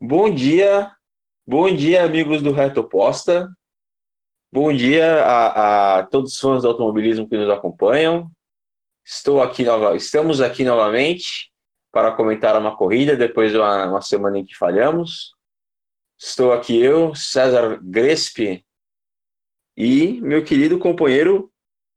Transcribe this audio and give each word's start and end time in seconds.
Bom 0.00 0.32
dia, 0.32 0.92
bom 1.44 1.74
dia, 1.74 2.04
amigos 2.04 2.40
do 2.40 2.52
Reto 2.52 2.82
Oposta. 2.82 3.48
Bom 4.52 4.72
dia 4.72 5.24
a, 5.24 5.98
a, 5.98 6.06
todos 6.06 6.34
os 6.34 6.38
fãs 6.38 6.62
do 6.62 6.68
automobilismo 6.68 7.28
que 7.28 7.36
nos 7.36 7.50
acompanham. 7.50 8.30
Estou 9.04 9.42
aqui 9.42 9.64
nova, 9.64 9.96
estamos 9.96 10.40
aqui 10.40 10.62
novamente 10.62 11.50
para 11.90 12.12
comentar 12.12 12.56
uma 12.56 12.76
corrida 12.76 13.16
depois 13.16 13.50
de 13.50 13.58
uma, 13.58 13.86
uma 13.86 14.00
semana 14.00 14.38
em 14.38 14.44
que 14.44 14.54
falhamos. 14.54 15.34
Estou 16.16 16.52
aqui 16.52 16.80
eu, 16.80 17.12
César 17.16 17.80
Grespi, 17.82 18.64
e 19.76 20.20
meu 20.20 20.44
querido 20.44 20.78
companheiro 20.78 21.52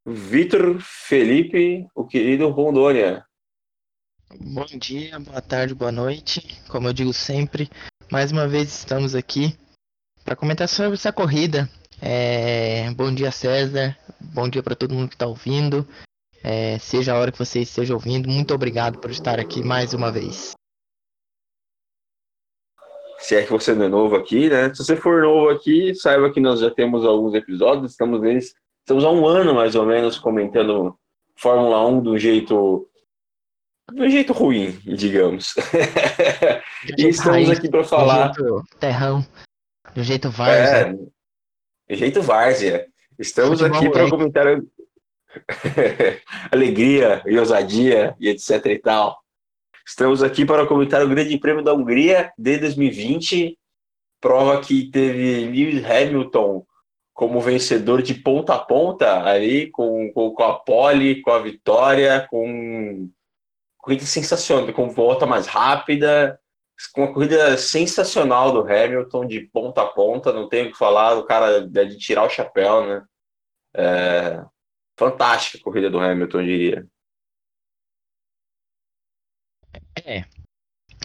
Vitor 0.08 0.80
Felipe, 0.80 1.88
o 1.94 2.08
querido 2.08 2.50
Rondônia. 2.50 3.24
Bom 4.40 4.66
dia, 4.66 5.20
boa 5.20 5.42
tarde, 5.42 5.76
boa 5.76 5.92
noite. 5.92 6.42
Como 6.68 6.88
eu 6.88 6.94
digo 6.94 7.14
sempre, 7.14 7.70
mais 8.12 8.30
uma 8.30 8.46
vez 8.46 8.68
estamos 8.68 9.16
aqui 9.16 9.58
para 10.26 10.36
comentar 10.36 10.68
sobre 10.68 10.96
essa 10.96 11.14
corrida. 11.14 11.70
É... 12.02 12.92
Bom 12.92 13.14
dia, 13.14 13.32
César. 13.32 13.98
Bom 14.20 14.50
dia 14.50 14.62
para 14.62 14.76
todo 14.76 14.94
mundo 14.94 15.08
que 15.08 15.16
está 15.16 15.26
ouvindo. 15.26 15.88
É... 16.44 16.78
Seja 16.78 17.14
a 17.14 17.18
hora 17.18 17.32
que 17.32 17.40
você 17.40 17.62
esteja 17.62 17.94
ouvindo, 17.94 18.28
muito 18.28 18.54
obrigado 18.54 19.00
por 19.00 19.10
estar 19.10 19.40
aqui 19.40 19.64
mais 19.64 19.94
uma 19.94 20.12
vez. 20.12 20.52
Se 23.18 23.36
é 23.36 23.44
que 23.44 23.52
você 23.52 23.74
não 23.74 23.86
é 23.86 23.88
novo 23.88 24.18
aqui, 24.18 24.50
né? 24.50 24.74
Se 24.74 24.84
você 24.84 24.98
for 24.98 25.22
novo 25.22 25.50
aqui, 25.50 25.96
saiba 25.96 26.32
que 26.34 26.42
nós 26.42 26.60
já 26.60 26.70
temos 26.70 27.06
alguns 27.06 27.34
episódios, 27.34 27.92
estamos 27.92 28.20
neles, 28.20 28.54
estamos 28.80 29.06
há 29.06 29.10
um 29.10 29.26
ano 29.26 29.56
mais 29.56 29.74
ou 29.74 29.86
menos 29.86 30.20
comentando 30.20 30.98
Fórmula 31.38 31.88
1 31.88 32.02
do 32.02 32.18
jeito 32.18 32.90
do 33.94 34.10
jeito 34.10 34.34
ruim, 34.34 34.72
digamos. 34.86 35.54
e 36.98 37.08
estamos 37.08 37.50
aqui 37.50 37.70
para 37.70 37.84
falar. 37.84 38.30
Do 38.30 38.44
jeito 38.44 38.78
terrão, 38.80 39.26
do 39.94 40.04
jeito 40.04 40.30
várzea. 40.30 40.78
É, 40.78 40.94
do 40.94 42.00
jeito 42.00 42.22
várzea. 42.22 42.88
Estamos 43.20 43.60
Futebol 43.60 43.78
aqui 43.78 43.90
para 43.90 44.10
comentar 44.10 44.46
alegria 46.52 47.22
e 47.26 47.38
ousadia 47.38 48.16
e 48.20 48.30
etc 48.30 48.66
e 48.66 48.80
tal. 48.80 49.20
Estamos 49.86 50.24
aqui 50.24 50.46
para 50.46 50.66
comentar 50.66 51.04
o 51.04 51.10
Grande 51.10 51.38
Prêmio 51.38 51.64
da 51.64 51.74
Hungria 51.74 52.32
de 52.38 52.58
2020, 52.58 53.58
prova 54.20 54.62
que 54.62 54.90
teve 54.90 55.46
Lewis 55.46 55.84
Hamilton 55.84 56.66
como 57.14 57.42
vencedor 57.42 58.02
de 58.02 58.14
ponta 58.14 58.56
a 58.56 58.60
ponta 58.60 59.24
ali, 59.24 59.70
com, 59.70 60.12
com, 60.14 60.32
com 60.32 60.44
a 60.44 60.54
pole, 60.54 61.22
com 61.22 61.32
a 61.32 61.40
vitória, 61.40 62.26
com 62.30 63.10
corrida 63.82 64.06
sensacional, 64.06 64.72
com 64.74 64.90
volta 64.90 65.26
mais 65.26 65.48
rápida, 65.48 66.40
com 66.94 67.04
uma 67.04 67.14
corrida 67.14 67.58
sensacional 67.58 68.52
do 68.52 68.62
Hamilton 68.62 69.26
de 69.26 69.42
ponta 69.42 69.82
a 69.82 69.88
ponta, 69.88 70.32
não 70.32 70.48
tenho 70.48 70.70
o 70.70 70.72
que 70.72 70.78
falar, 70.78 71.18
o 71.18 71.26
cara 71.26 71.58
é 71.58 71.86
de 71.86 71.98
tirar 71.98 72.24
o 72.24 72.30
chapéu, 72.30 72.86
né? 72.86 73.04
É, 73.74 74.46
fantástica 74.98 75.58
a 75.58 75.64
corrida 75.64 75.90
do 75.90 76.00
Hamilton, 76.00 76.40
eu 76.40 76.46
diria. 76.46 76.88
É. 80.06 80.24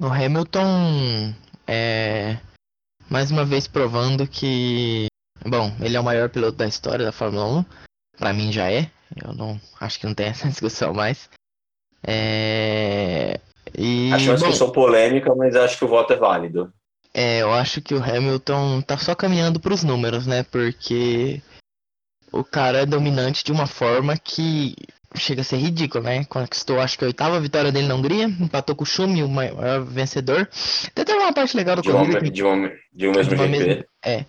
O 0.03 0.07
Hamilton 0.07 1.35
é 1.67 2.39
mais 3.09 3.31
uma 3.31 3.45
vez 3.45 3.69
provando 3.69 4.27
que, 4.27 5.07
bom, 5.45 5.75
ele 5.81 5.97
é 5.97 6.01
o 6.01 6.05
maior 6.05 6.29
piloto 6.29 6.57
da 6.57 6.67
história 6.67 7.05
da 7.05 7.13
Fórmula 7.13 7.61
1. 7.61 7.65
Para 8.19 8.33
mim 8.33 8.53
já 8.53 8.71
é. 8.71 8.91
Eu 9.23 9.33
não 9.33 9.61
acho 9.81 10.01
que 10.01 10.07
não 10.07 10.15
tem 10.15 10.27
essa 10.27 10.49
discussão 10.51 10.93
mais. 10.93 11.31
É... 12.07 13.41
E, 13.77 14.13
acho 14.13 14.31
uma 14.31 14.35
discussão 14.37 14.69
bom, 14.69 14.73
polêmica, 14.73 15.35
mas 15.35 15.57
acho 15.57 15.77
que 15.77 15.85
o 15.85 15.89
voto 15.89 16.13
é 16.13 16.17
válido. 16.17 16.73
É, 17.13 17.43
eu 17.43 17.53
acho 17.53 17.81
que 17.81 17.95
o 17.95 18.03
Hamilton 18.03 18.81
tá 18.83 18.97
só 18.97 19.15
caminhando 19.15 19.59
para 19.59 19.75
os 19.75 19.83
números, 19.83 20.27
né? 20.27 20.45
Porque 20.45 21.43
o 22.33 22.45
cara 22.45 22.83
é 22.83 22.87
dominante 22.87 23.43
de 23.43 23.53
uma 23.53 23.67
forma 23.67 24.17
que 24.17 24.75
chega 25.15 25.41
a 25.41 25.45
ser 25.45 25.57
ridículo, 25.57 26.05
né? 26.05 26.25
Conquistou, 26.25 26.81
acho 26.81 26.99
que 26.99 27.05
a 27.05 27.09
oitava 27.09 27.41
vitória 27.41 27.73
dele 27.73 27.89
na 27.89 27.95
Hungria, 27.95 28.25
empatou 28.25 28.77
com 28.77 28.85
o 28.85 28.87
Schumi, 28.87 29.23
o 29.23 29.29
maior 29.29 29.83
vencedor. 29.85 30.49
Até 30.89 31.05
teve 31.05 31.19
uma 31.19 31.33
parte 31.33 31.57
legal 31.57 31.77
da 31.77 31.83
de 31.83 31.91
corrida. 31.91 32.19
Uma, 32.19 32.21
que... 32.21 32.31
de, 32.31 32.43
uma, 32.43 32.73
de 32.93 33.09
um 33.09 33.13
mesmo 33.13 33.35
de 33.35 33.43
GP. 33.43 33.49
Mesma, 33.49 33.85
é. 34.05 34.27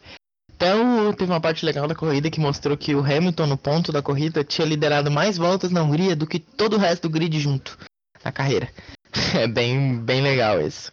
Então, 0.58 1.14
teve 1.14 1.32
uma 1.32 1.40
parte 1.40 1.64
legal 1.64 1.88
da 1.88 1.94
corrida 1.94 2.32
que 2.32 2.40
mostrou 2.40 2.76
que 2.76 2.96
o 2.96 3.00
Hamilton, 3.00 3.46
no 3.46 3.58
ponto 3.60 3.92
da 3.92 4.02
corrida, 4.02 4.44
tinha 4.44 4.68
liderado 4.68 5.12
mais 5.12 5.38
voltas 5.38 5.70
na 5.70 5.84
Hungria 5.84 6.16
do 6.16 6.26
que 6.26 6.40
todo 6.40 6.76
o 6.76 6.80
resto 6.80 7.08
do 7.08 7.14
grid 7.14 7.40
junto 7.40 7.78
na 8.26 8.32
carreira. 8.32 8.68
É 9.40 9.48
bem, 9.48 9.98
bem 10.04 10.22
legal 10.22 10.62
isso. 10.62 10.92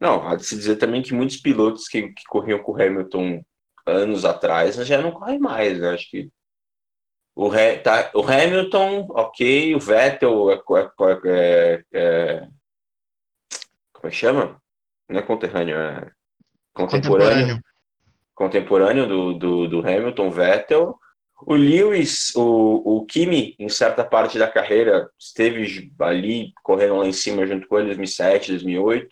Não, 0.00 0.26
há 0.26 0.34
de 0.34 0.44
se 0.44 0.56
dizer 0.56 0.76
também 0.76 1.00
que 1.00 1.14
muitos 1.14 1.36
pilotos 1.36 1.88
que, 1.88 2.08
que 2.08 2.24
corriam 2.28 2.58
com 2.58 2.72
o 2.72 2.74
Hamilton 2.74 3.42
anos 3.86 4.24
atrás 4.24 4.74
já 4.74 5.00
não 5.00 5.12
correm 5.12 5.38
mais, 5.38 5.78
né? 5.78 5.90
Acho 5.90 6.10
que 6.10 6.28
o, 7.34 7.50
tá, 7.82 8.10
o 8.14 8.20
Hamilton, 8.20 9.06
ok, 9.10 9.74
o 9.74 9.80
Vettel 9.80 10.50
é, 10.50 10.54
é, 10.54 11.82
é, 11.92 12.00
é 12.00 12.40
como 13.92 14.06
é 14.06 14.10
que 14.10 14.16
chama? 14.16 14.60
Não 15.08 15.20
é 15.20 15.22
conterrâneo, 15.22 15.76
é 15.76 16.10
contemporâneo. 16.74 16.74
Contemporâneo, 16.74 17.62
do, 19.06 19.32
do, 19.34 19.68
do, 19.68 19.80
Hamilton, 19.80 20.30
Vettel. 20.30 20.98
O 21.46 21.54
Lewis, 21.54 22.34
o, 22.34 22.98
o 22.98 23.06
Kimi, 23.06 23.54
em 23.58 23.68
certa 23.68 24.04
parte 24.04 24.38
da 24.38 24.48
carreira, 24.48 25.10
esteve 25.18 25.90
ali 25.98 26.52
correndo 26.62 26.96
lá 26.96 27.06
em 27.06 27.12
cima 27.12 27.46
junto 27.46 27.66
com 27.66 27.78
ele, 27.78 27.88
2007, 27.88 28.52
2008. 28.52 29.08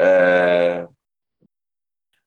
É... 0.00 0.86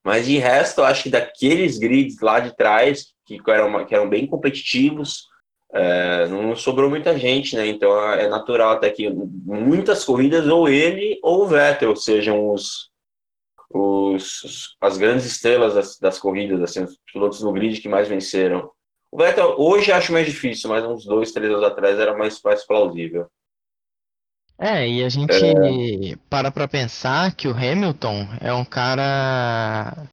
Mas 0.03 0.25
de 0.25 0.37
resto, 0.37 0.81
eu 0.81 0.85
acho 0.85 1.03
que 1.03 1.09
daqueles 1.09 1.77
grids 1.77 2.19
lá 2.19 2.39
de 2.39 2.55
trás, 2.55 3.13
que 3.25 3.39
eram, 3.47 3.85
que 3.85 3.95
eram 3.95 4.09
bem 4.09 4.27
competitivos, 4.27 5.27
é, 5.73 6.27
não 6.27 6.55
sobrou 6.55 6.89
muita 6.89 7.17
gente, 7.17 7.55
né? 7.55 7.65
Então 7.65 7.97
é 8.13 8.27
natural 8.27 8.73
até 8.73 8.91
que 8.91 9.09
muitas 9.09 10.03
corridas, 10.03 10.47
ou 10.47 10.69
ele 10.69 11.19
ou 11.23 11.43
o 11.43 11.47
Vettel 11.47 11.95
sejam 11.95 12.51
os, 12.51 12.91
os, 13.73 14.75
as 14.79 14.97
grandes 14.97 15.25
estrelas 15.25 15.73
das, 15.73 15.97
das 15.97 16.19
corridas, 16.19 16.61
assim, 16.61 16.83
os 16.83 16.97
pilotos 17.11 17.41
no 17.41 17.51
grid 17.51 17.81
que 17.81 17.89
mais 17.89 18.07
venceram. 18.07 18.71
O 19.11 19.17
Vettel 19.17 19.55
hoje 19.57 19.91
acho 19.91 20.11
mais 20.11 20.25
difícil, 20.25 20.69
mas 20.69 20.83
uns 20.83 21.05
dois, 21.05 21.31
três 21.31 21.51
anos 21.51 21.63
atrás 21.63 21.99
era 21.99 22.17
mais, 22.17 22.41
mais 22.43 22.65
plausível. 22.65 23.27
É, 24.59 24.87
e 24.87 25.03
a 25.03 25.09
gente 25.09 25.33
é... 25.33 26.15
para 26.29 26.51
pra 26.51 26.67
pensar 26.67 27.35
que 27.35 27.47
o 27.47 27.51
Hamilton 27.51 28.27
é 28.39 28.53
um 28.53 28.63
cara 28.63 30.07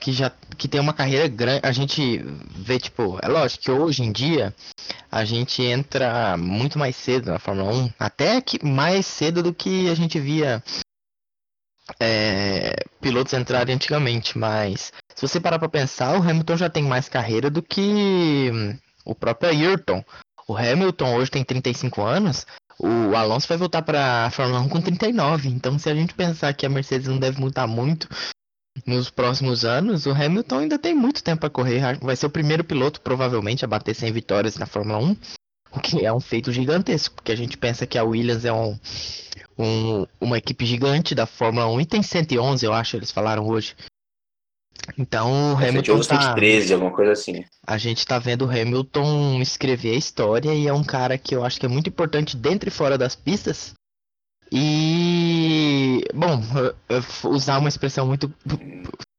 que 0.00 0.12
já 0.12 0.30
que 0.56 0.66
tem 0.66 0.80
uma 0.80 0.94
carreira 0.94 1.28
grande. 1.28 1.60
A 1.64 1.72
gente 1.72 2.18
vê, 2.56 2.78
tipo, 2.78 3.18
é 3.22 3.28
lógico 3.28 3.64
que 3.64 3.70
hoje 3.70 4.02
em 4.02 4.10
dia 4.10 4.54
a 5.10 5.24
gente 5.24 5.62
entra 5.62 6.36
muito 6.36 6.78
mais 6.78 6.96
cedo 6.96 7.30
na 7.30 7.38
Fórmula 7.38 7.72
1, 7.72 7.90
até 7.98 8.40
que 8.40 8.64
mais 8.64 9.06
cedo 9.06 9.42
do 9.42 9.54
que 9.54 9.88
a 9.88 9.94
gente 9.94 10.18
via 10.18 10.62
é, 11.98 12.76
pilotos 13.00 13.32
entrarem 13.32 13.74
antigamente, 13.74 14.38
mas 14.38 14.92
se 15.14 15.26
você 15.26 15.40
parar 15.40 15.58
para 15.58 15.68
pensar, 15.68 16.18
o 16.18 16.22
Hamilton 16.22 16.56
já 16.56 16.70
tem 16.70 16.84
mais 16.84 17.08
carreira 17.08 17.50
do 17.50 17.62
que 17.62 18.50
o 19.04 19.14
próprio 19.14 19.50
Ayrton. 19.50 20.04
O 20.46 20.56
Hamilton 20.56 21.16
hoje 21.16 21.30
tem 21.30 21.44
35 21.44 22.02
anos, 22.02 22.46
o 22.82 23.14
Alonso 23.14 23.46
vai 23.46 23.58
voltar 23.58 23.82
para 23.82 24.26
a 24.26 24.30
Fórmula 24.30 24.60
1 24.60 24.68
com 24.70 24.80
39. 24.80 25.50
Então, 25.50 25.78
se 25.78 25.90
a 25.90 25.94
gente 25.94 26.14
pensar 26.14 26.54
que 26.54 26.64
a 26.64 26.68
Mercedes 26.70 27.08
não 27.08 27.18
deve 27.18 27.38
mudar 27.38 27.66
muito 27.66 28.08
nos 28.86 29.10
próximos 29.10 29.66
anos, 29.66 30.06
o 30.06 30.12
Hamilton 30.12 30.60
ainda 30.60 30.78
tem 30.78 30.94
muito 30.94 31.22
tempo 31.22 31.40
para 31.40 31.50
correr. 31.50 31.98
Vai 32.00 32.16
ser 32.16 32.24
o 32.24 32.30
primeiro 32.30 32.64
piloto, 32.64 33.02
provavelmente, 33.02 33.66
a 33.66 33.68
bater 33.68 33.94
100 33.94 34.12
vitórias 34.12 34.56
na 34.56 34.64
Fórmula 34.64 34.98
1. 34.98 35.16
O 35.72 35.78
que 35.78 36.04
é 36.04 36.12
um 36.12 36.20
feito 36.20 36.52
gigantesco, 36.52 37.14
porque 37.14 37.32
a 37.32 37.36
gente 37.36 37.56
pensa 37.56 37.86
que 37.86 37.96
a 37.96 38.02
Williams 38.02 38.44
é 38.44 38.52
um, 38.52 38.76
um, 39.56 40.06
uma 40.20 40.38
equipe 40.38 40.66
gigante 40.66 41.14
da 41.14 41.26
Fórmula 41.26 41.68
1 41.68 41.80
e 41.82 41.86
tem 41.86 42.02
111, 42.02 42.66
eu 42.66 42.72
acho, 42.72 42.96
eles 42.96 43.10
falaram 43.10 43.46
hoje. 43.46 43.76
Então 44.98 45.54
o 45.54 45.60
é, 45.60 45.68
Hamilton. 45.68 46.00
Tá, 46.00 46.34
13, 46.34 46.74
alguma 46.74 46.90
coisa 46.90 47.12
assim. 47.12 47.44
A 47.64 47.78
gente 47.78 48.04
tá 48.04 48.18
vendo 48.18 48.46
o 48.46 48.50
Hamilton 48.50 49.40
escrever 49.40 49.94
a 49.94 49.98
história 49.98 50.52
e 50.54 50.66
é 50.66 50.72
um 50.72 50.82
cara 50.82 51.16
que 51.16 51.36
eu 51.36 51.44
acho 51.44 51.60
que 51.60 51.66
é 51.66 51.68
muito 51.68 51.88
importante 51.88 52.36
dentro 52.36 52.68
e 52.68 52.72
fora 52.72 52.98
das 52.98 53.14
pistas. 53.14 53.74
E. 54.50 56.02
Bom, 56.12 56.40
usar 57.24 57.58
uma 57.58 57.68
expressão 57.68 58.06
muito 58.06 58.32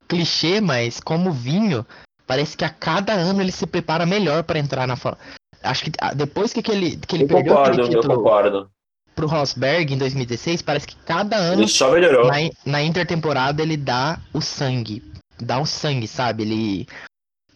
clichê, 0.07 0.59
mas 0.59 0.99
como 0.99 1.31
vinho, 1.31 1.85
parece 2.27 2.57
que 2.57 2.65
a 2.65 2.69
cada 2.69 3.13
ano 3.13 3.41
ele 3.41 3.51
se 3.51 3.65
prepara 3.65 4.05
melhor 4.05 4.43
para 4.43 4.59
entrar 4.59 4.85
na 4.85 4.97
Fórmula 4.97 5.23
Acho 5.63 5.85
que 5.85 5.91
ah, 5.99 6.13
depois 6.13 6.53
que, 6.53 6.59
aquele, 6.59 6.97
que 6.97 7.15
ele 7.15 7.23
eu 7.23 7.27
perdeu 7.27 7.53
concordo, 7.53 7.81
aquele 7.81 7.95
título 7.95 8.13
eu 8.13 8.17
concordo. 8.17 8.71
pro 9.15 9.27
Rosberg 9.27 9.93
em 9.93 9.97
2016, 9.97 10.61
parece 10.61 10.87
que 10.87 10.95
cada 11.05 11.37
ano 11.37 11.61
ele 11.61 11.69
só 11.69 11.91
melhorou. 11.91 12.27
Na, 12.27 12.35
na 12.65 12.83
intertemporada 12.83 13.61
ele 13.61 13.77
dá 13.77 14.19
o 14.33 14.41
sangue. 14.41 15.03
Dá 15.39 15.59
o 15.59 15.65
sangue, 15.65 16.07
sabe? 16.07 16.43
Ele. 16.43 16.87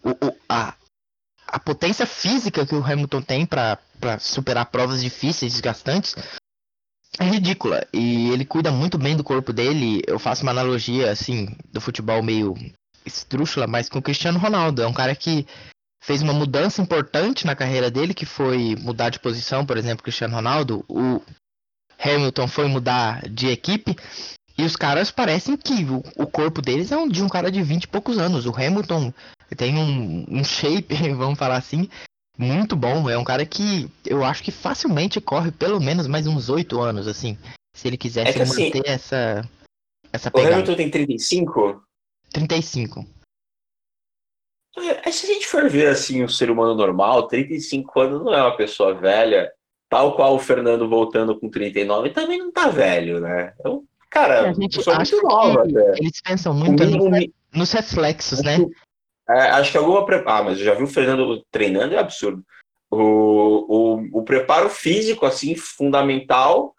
O, 0.02 0.10
o, 0.10 0.36
a, 0.48 0.74
a 1.46 1.58
potência 1.58 2.06
física 2.06 2.66
que 2.66 2.74
o 2.74 2.84
Hamilton 2.84 3.22
tem 3.22 3.46
para 3.46 3.78
superar 4.18 4.66
provas 4.66 5.02
difíceis, 5.02 5.52
desgastantes, 5.52 6.14
é 7.18 7.24
ridícula. 7.24 7.86
E 7.92 8.30
ele 8.30 8.44
cuida 8.44 8.70
muito 8.70 8.98
bem 8.98 9.16
do 9.16 9.24
corpo 9.24 9.52
dele. 9.52 10.02
Eu 10.06 10.18
faço 10.18 10.42
uma 10.42 10.52
analogia, 10.52 11.10
assim, 11.10 11.56
do 11.72 11.80
futebol 11.80 12.22
meio 12.22 12.54
estrúxula, 13.04 13.66
mas 13.66 13.88
com 13.88 13.98
o 13.98 14.02
Cristiano 14.02 14.38
Ronaldo. 14.38 14.82
É 14.82 14.86
um 14.86 14.92
cara 14.92 15.14
que 15.14 15.46
fez 16.06 16.22
uma 16.22 16.32
mudança 16.32 16.80
importante 16.80 17.44
na 17.44 17.56
carreira 17.56 17.90
dele, 17.90 18.14
que 18.14 18.24
foi 18.24 18.76
mudar 18.76 19.10
de 19.10 19.18
posição, 19.18 19.66
por 19.66 19.76
exemplo, 19.76 20.04
Cristiano 20.04 20.36
Ronaldo. 20.36 20.84
O 20.88 21.20
Hamilton 21.98 22.46
foi 22.46 22.68
mudar 22.68 23.28
de 23.28 23.48
equipe. 23.48 23.96
E 24.56 24.62
os 24.62 24.76
caras 24.76 25.10
parecem 25.10 25.56
que 25.56 25.84
o, 25.84 26.04
o 26.16 26.24
corpo 26.24 26.62
deles 26.62 26.92
é 26.92 26.96
um, 26.96 27.08
de 27.08 27.24
um 27.24 27.28
cara 27.28 27.50
de 27.50 27.60
20 27.60 27.82
e 27.82 27.88
poucos 27.88 28.18
anos. 28.18 28.46
O 28.46 28.54
Hamilton 28.54 29.12
tem 29.56 29.76
um, 29.76 30.24
um 30.30 30.44
shape, 30.44 30.94
vamos 31.12 31.36
falar 31.36 31.56
assim, 31.56 31.88
muito 32.38 32.76
bom. 32.76 33.10
É 33.10 33.18
um 33.18 33.24
cara 33.24 33.44
que 33.44 33.90
eu 34.04 34.24
acho 34.24 34.44
que 34.44 34.52
facilmente 34.52 35.20
corre 35.20 35.50
pelo 35.50 35.80
menos 35.80 36.06
mais 36.06 36.24
uns 36.28 36.48
8 36.48 36.80
anos, 36.80 37.08
assim. 37.08 37.36
Se 37.74 37.88
ele 37.88 37.96
quisesse 37.96 38.38
É 38.38 38.42
assim, 38.42 38.66
manter 38.66 38.82
essa, 38.86 39.44
essa 40.12 40.28
O 40.28 40.32
pegada. 40.32 40.54
Hamilton 40.54 40.76
tem 40.76 40.88
35. 40.88 41.82
35. 42.32 43.15
É, 44.78 45.10
se 45.10 45.30
a 45.30 45.34
gente 45.34 45.46
for 45.46 45.68
ver 45.68 45.88
assim 45.88 46.22
um 46.22 46.28
ser 46.28 46.50
humano 46.50 46.74
normal, 46.74 47.26
35 47.26 48.00
anos 48.00 48.24
não 48.24 48.34
é 48.34 48.42
uma 48.42 48.56
pessoa 48.56 48.94
velha, 48.94 49.50
tal 49.88 50.14
qual 50.14 50.34
o 50.34 50.38
Fernando 50.38 50.88
voltando 50.88 51.38
com 51.38 51.48
39 51.48 52.10
também 52.10 52.38
não 52.38 52.52
tá 52.52 52.68
velho, 52.68 53.20
né? 53.20 53.54
Então, 53.58 53.82
cara, 54.10 54.50
a 54.50 54.52
gente 54.52 54.76
pessoa 54.76 54.96
acha 54.96 55.16
muito 55.16 55.28
nova 55.28 55.64
eles 55.96 56.20
pensam 56.22 56.52
O 56.52 56.54
muito 56.54 56.84
nos, 56.84 57.28
nos 57.54 57.72
reflexos, 57.72 58.42
né? 58.42 58.58
É, 59.28 59.50
acho 59.50 59.72
que 59.72 59.78
alguma. 59.78 60.04
Pre... 60.04 60.22
Ah, 60.26 60.42
mas 60.42 60.58
eu 60.58 60.64
já 60.64 60.74
vi 60.74 60.84
o 60.84 60.88
Fernando 60.88 61.44
treinando, 61.50 61.94
é 61.94 61.98
absurdo. 61.98 62.44
O, 62.90 62.98
o, 62.98 64.20
o 64.20 64.22
preparo 64.22 64.68
físico, 64.68 65.26
assim, 65.26 65.56
fundamental, 65.56 66.74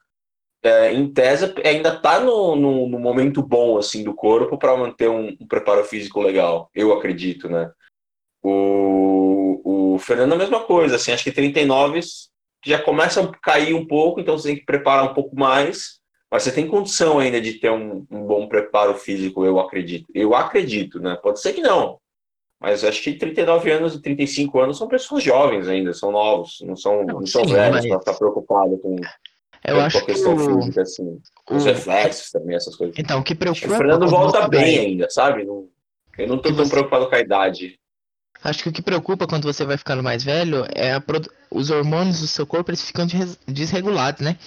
é, 0.63 0.93
em 0.93 1.11
tese, 1.11 1.53
ainda 1.65 1.99
tá 1.99 2.19
no, 2.19 2.55
no, 2.55 2.87
no 2.87 2.99
momento 2.99 3.41
bom, 3.41 3.77
assim, 3.77 4.03
do 4.03 4.13
corpo 4.13 4.57
para 4.57 4.77
manter 4.77 5.09
um, 5.09 5.35
um 5.39 5.47
preparo 5.47 5.83
físico 5.83 6.21
legal, 6.21 6.69
eu 6.73 6.93
acredito, 6.93 7.49
né? 7.49 7.69
O, 8.43 9.93
o 9.95 9.99
Fernando 9.99 10.31
é 10.33 10.35
a 10.35 10.39
mesma 10.39 10.61
coisa, 10.61 10.95
assim, 10.95 11.11
acho 11.11 11.23
que 11.23 11.31
39 11.31 11.99
já 12.65 12.79
começa 12.81 13.21
a 13.21 13.31
cair 13.41 13.73
um 13.73 13.85
pouco, 13.85 14.19
então 14.19 14.37
você 14.37 14.49
tem 14.49 14.57
que 14.57 14.65
preparar 14.65 15.05
um 15.09 15.13
pouco 15.13 15.35
mais, 15.37 15.99
mas 16.29 16.43
você 16.43 16.51
tem 16.51 16.67
condição 16.67 17.19
ainda 17.19 17.39
de 17.39 17.53
ter 17.53 17.71
um, 17.71 18.05
um 18.11 18.25
bom 18.25 18.47
preparo 18.47 18.93
físico, 18.95 19.45
eu 19.45 19.59
acredito. 19.59 20.05
Eu 20.13 20.35
acredito, 20.35 20.99
né? 20.99 21.15
Pode 21.21 21.39
ser 21.39 21.53
que 21.53 21.61
não, 21.61 21.97
mas 22.59 22.83
acho 22.83 23.01
que 23.01 23.13
39 23.13 23.71
anos 23.71 23.95
e 23.95 24.01
35 24.01 24.59
anos 24.59 24.77
são 24.77 24.87
pessoas 24.87 25.23
jovens 25.23 25.67
ainda, 25.67 25.93
são 25.93 26.11
novos, 26.11 26.57
não 26.61 26.75
são, 26.75 27.05
Não, 27.05 27.19
não 27.21 27.25
são 27.27 27.45
sim, 27.45 27.53
velhos 27.53 27.77
mas- 27.77 27.87
para 27.87 27.99
ficar 27.99 28.13
preocupado 28.15 28.77
com, 28.79 28.95
Eu 29.65 29.79
acho 29.81 29.97
a 29.97 30.01
que 30.01 30.07
questão 30.07 30.33
o, 30.35 30.61
física, 30.61 30.81
assim, 30.81 31.19
o- 31.49 31.55
os 31.55 31.65
reflexos 31.65 32.31
também, 32.31 32.55
essas 32.55 32.75
coisas. 32.75 32.95
Então, 32.97 33.19
o 33.19 33.23
que 33.23 33.29
que 33.29 33.33
o 33.35 33.37
preocupa. 33.37 33.77
Fernando 33.77 34.07
volta 34.07 34.47
bem 34.49 34.79
ainda, 34.79 35.09
sabe? 35.09 35.45
Não, 35.45 35.67
eu 36.17 36.27
não 36.27 36.37
tô 36.37 36.49
Que 36.49 36.55
tão 36.55 36.65
você- 36.65 36.71
preocupado 36.71 37.07
com 37.09 37.15
a 37.15 37.19
idade. 37.19 37.79
Acho 38.43 38.63
que 38.63 38.69
o 38.69 38.71
que 38.71 38.81
preocupa 38.81 39.27
quando 39.27 39.43
você 39.51 39.65
vai 39.65 39.77
ficando 39.77 40.03
mais 40.03 40.23
velho 40.23 40.65
é 40.75 40.93
a 40.93 41.03
os 41.49 41.69
hormônios 41.69 42.19
do 42.21 42.27
seu 42.27 42.45
corpo 42.45 42.69
eles 42.71 42.81
ficam 42.81 43.05
des- 43.05 43.37
desregulados, 43.47 44.21
né? 44.21 44.37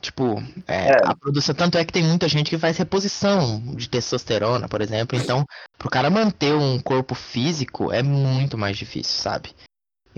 Tipo, 0.00 0.42
é, 0.66 0.92
É. 0.92 0.96
a 1.04 1.14
produção. 1.14 1.54
Tanto 1.54 1.76
é 1.76 1.84
que 1.84 1.92
tem 1.92 2.02
muita 2.02 2.26
gente 2.28 2.48
que 2.48 2.58
faz 2.58 2.76
reposição 2.78 3.60
de 3.74 3.88
testosterona, 3.88 4.68
por 4.68 4.80
exemplo. 4.80 5.18
Então, 5.18 5.44
pro 5.78 5.90
cara 5.90 6.08
manter 6.08 6.54
um 6.54 6.78
corpo 6.80 7.14
físico 7.14 7.92
é 7.92 8.02
muito 8.02 8.56
mais 8.56 8.78
difícil, 8.78 9.20
sabe? 9.20 9.50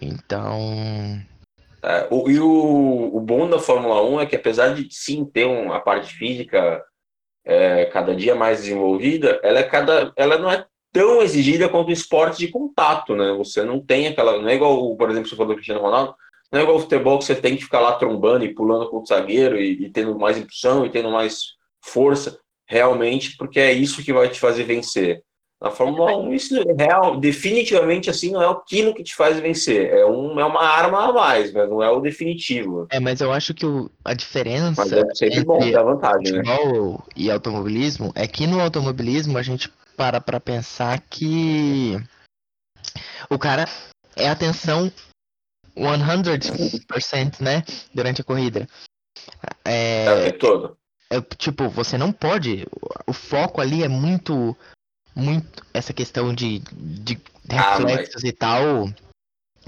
Então. 0.01 1.21
É, 1.83 2.07
o, 2.11 2.31
e 2.31 2.39
o, 2.39 3.11
o 3.17 3.21
bom 3.21 3.49
da 3.49 3.59
Fórmula 3.59 4.03
1 4.09 4.21
é 4.21 4.27
que, 4.27 4.37
apesar 4.37 4.75
de 4.75 4.87
sim 4.91 5.25
ter 5.25 5.47
um, 5.47 5.73
a 5.73 5.81
parte 5.81 6.15
física 6.15 6.81
é, 7.45 7.87
cada 7.87 8.15
dia 8.15 8.37
mais 8.37 8.61
desenvolvida, 8.61 9.41
ela, 9.43 9.59
é 9.59 9.63
cada, 9.65 10.13
ela 10.17 10.39
não 10.39 10.49
é 10.51 10.65
tão 10.93 11.23
exigida 11.23 11.69
quanto 11.69 11.89
o 11.89 11.93
esporte 11.93 12.39
de 12.39 12.49
contato, 12.49 13.17
né? 13.17 13.33
Você 13.39 13.63
não 13.65 13.81
tem 13.81 14.07
aquela. 14.09 14.41
Não 14.41 14.49
é 14.49 14.55
igual, 14.55 14.97
por 14.97 15.11
exemplo, 15.11 15.29
você 15.29 15.37
falou 15.37 15.53
do 15.53 15.57
Cristiano 15.57 15.81
Ronaldo, 15.81 16.15
não 16.53 16.61
é 16.61 16.63
igual 16.63 16.77
o 16.77 16.81
futebol 16.81 17.19
que 17.19 17.25
você 17.25 17.35
tem 17.35 17.57
que 17.57 17.65
ficar 17.65 17.81
lá 17.81 17.93
trombando 17.93 18.45
e 18.45 18.55
pulando 18.55 18.89
com 18.91 18.99
o 19.01 19.07
zagueiro 19.07 19.59
e, 19.61 19.87
e 19.87 19.91
tendo 19.91 20.19
mais 20.19 20.37
impulsão 20.37 20.85
e 20.85 20.91
tendo 20.91 21.11
mais 21.11 21.55
força, 21.81 22.39
realmente, 22.67 23.37
porque 23.37 23.59
é 23.59 23.73
isso 23.73 24.03
que 24.05 24.13
vai 24.13 24.29
te 24.29 24.39
fazer 24.39 24.65
vencer. 24.65 25.23
Na 25.61 25.71
Fórmula 25.71 26.17
1, 26.17 26.35
isso 26.35 26.57
é 26.57 26.73
real, 26.77 27.21
definitivamente 27.21 28.11
assim 28.11 28.33
não 28.33 28.43
é 28.43 28.49
aquilo 28.49 28.93
que 28.93 29.05
te 29.05 29.15
faz 29.15 29.39
vencer. 29.39 29.93
É, 29.95 30.05
um, 30.05 30.41
é 30.41 30.45
uma 30.45 30.61
arma 30.61 31.09
a 31.09 31.13
mais, 31.13 31.53
mas 31.53 31.71
não 31.71 31.81
é 31.81 31.89
o 31.89 32.01
definitivo. 32.01 32.89
É, 32.91 32.99
mas 32.99 33.21
eu 33.21 33.31
acho 33.31 33.55
que 33.55 33.65
o- 33.65 33.89
a 34.05 34.13
diferença 34.13 34.83
Mas 34.83 34.93
é 34.93 35.15
sempre 35.15 35.45
bom, 35.45 35.71
dá 35.71 35.85
vantagem, 35.85 36.33
né? 36.33 36.45
futebol 36.45 37.05
e 37.15 37.31
automobilismo 37.31 38.11
é 38.17 38.27
que 38.27 38.45
no 38.45 38.61
automobilismo 38.61 39.39
a 39.39 39.43
gente 39.43 39.71
para 40.03 40.21
pra 40.21 40.41
pensar 40.41 41.01
que 41.03 41.93
o 43.31 43.39
cara 43.39 43.67
é 44.17 44.29
atenção 44.29 44.91
100%, 45.77 47.41
né? 47.41 47.63
Durante 47.95 48.21
a 48.21 48.25
corrida. 48.25 48.69
É, 49.65 50.07
É 50.07 50.13
o 50.13 50.23
tempo 50.25 50.39
todo. 50.41 50.79
é, 51.09 51.21
tipo, 51.39 51.69
você 51.69 51.97
não 51.97 52.13
pode. 52.13 52.67
O 53.07 53.13
foco 53.13 53.61
ali 53.61 53.85
é 53.85 53.89
muito. 53.89 54.57
Muito. 55.15 55.65
Essa 55.73 55.93
questão 55.93 56.35
de, 56.35 56.59
de 56.59 57.21
Ah, 57.49 57.77
reflexos 57.77 58.25
e 58.25 58.33
tal. 58.33 58.89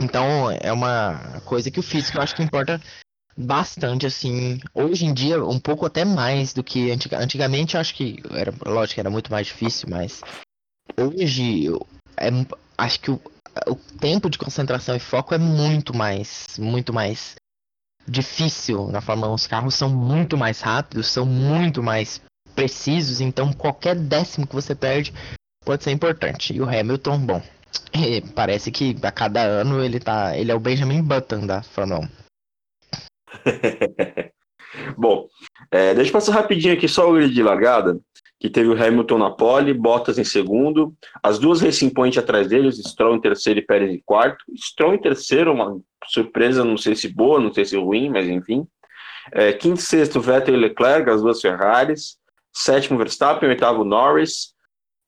Então 0.00 0.50
é 0.50 0.72
uma 0.72 1.40
coisa 1.42 1.70
que 1.70 1.78
o 1.78 1.82
físico 1.82 2.18
eu 2.18 2.22
acho 2.22 2.34
que 2.34 2.42
importa 2.42 2.82
bastante, 3.36 4.06
assim. 4.06 4.60
Hoje 4.74 5.04
em 5.06 5.14
dia, 5.14 5.42
um 5.44 5.58
pouco 5.58 5.86
até 5.86 6.04
mais 6.04 6.52
do 6.52 6.62
que 6.62 6.90
antiga, 6.90 7.18
antigamente, 7.18 7.76
acho 7.76 7.94
que. 7.94 8.22
Era, 8.30 8.52
lógico, 8.66 9.00
era 9.00 9.10
muito 9.10 9.30
mais 9.30 9.46
difícil, 9.46 9.88
mas. 9.90 10.20
Hoje, 10.96 11.64
eu- 11.64 11.86
é, 12.16 12.28
acho 12.78 13.00
que 13.00 13.10
o, 13.10 13.20
o 13.68 13.74
tempo 13.98 14.28
de 14.30 14.38
concentração 14.38 14.94
e 14.94 15.00
foco 15.00 15.34
é 15.34 15.38
muito 15.38 15.96
mais. 15.96 16.46
Muito 16.58 16.92
mais 16.92 17.34
difícil 18.06 18.88
na 18.88 19.00
Fórmula 19.00 19.30
1. 19.32 19.34
Os 19.34 19.46
carros 19.46 19.74
são 19.74 19.88
muito 19.88 20.36
mais 20.36 20.60
rápidos, 20.60 21.08
são 21.08 21.24
muito 21.24 21.82
mais 21.82 22.20
precisos, 22.54 23.20
então 23.20 23.52
qualquer 23.52 23.96
décimo 23.96 24.46
que 24.46 24.54
você 24.54 24.74
perde 24.74 25.12
pode 25.64 25.82
ser 25.82 25.90
importante. 25.90 26.52
E 26.54 26.60
o 26.60 26.68
Hamilton, 26.68 27.18
bom, 27.20 27.42
parece 28.34 28.70
que 28.70 28.94
a 29.02 29.10
cada 29.10 29.42
ano 29.42 29.82
ele 29.82 29.98
tá. 29.98 30.36
Ele 30.36 30.52
é 30.52 30.54
o 30.54 30.60
Benjamin 30.60 31.02
Button 31.02 31.46
da 31.46 31.62
Fórmula 31.62 32.00
1. 32.00 32.23
Bom, 34.96 35.28
é, 35.70 35.94
deixa 35.94 36.10
eu 36.10 36.12
passar 36.12 36.32
rapidinho 36.32 36.74
aqui 36.74 36.88
só 36.88 37.08
o 37.08 37.14
grid 37.14 37.32
de 37.32 37.42
largada, 37.42 37.98
que 38.40 38.50
teve 38.50 38.68
o 38.68 38.82
Hamilton 38.82 39.18
na 39.18 39.30
pole, 39.30 39.72
Bottas 39.72 40.18
em 40.18 40.24
segundo, 40.24 40.94
as 41.22 41.38
duas 41.38 41.60
Racing 41.60 41.90
Point 41.90 42.18
atrás 42.18 42.48
deles, 42.48 42.76
Stroll 42.78 43.16
em 43.16 43.20
terceiro 43.20 43.60
e 43.60 43.62
Pérez 43.62 43.90
em 43.90 44.02
quarto. 44.04 44.44
Stroll 44.56 44.94
em 44.94 45.00
terceiro, 45.00 45.52
uma 45.52 45.80
surpresa, 46.06 46.64
não 46.64 46.76
sei 46.76 46.94
se 46.94 47.08
boa, 47.08 47.40
não 47.40 47.52
sei 47.52 47.64
se 47.64 47.76
ruim, 47.76 48.10
mas 48.10 48.26
enfim. 48.28 48.66
É, 49.32 49.52
quinto 49.52 49.80
e 49.80 49.82
sexto, 49.82 50.20
Vettel 50.20 50.54
e 50.54 50.58
Leclerc, 50.58 51.08
as 51.08 51.22
duas 51.22 51.40
Ferraris. 51.40 52.16
Sétimo, 52.52 52.98
Verstappen, 52.98 53.48
oitavo, 53.48 53.84
Norris. 53.84 54.54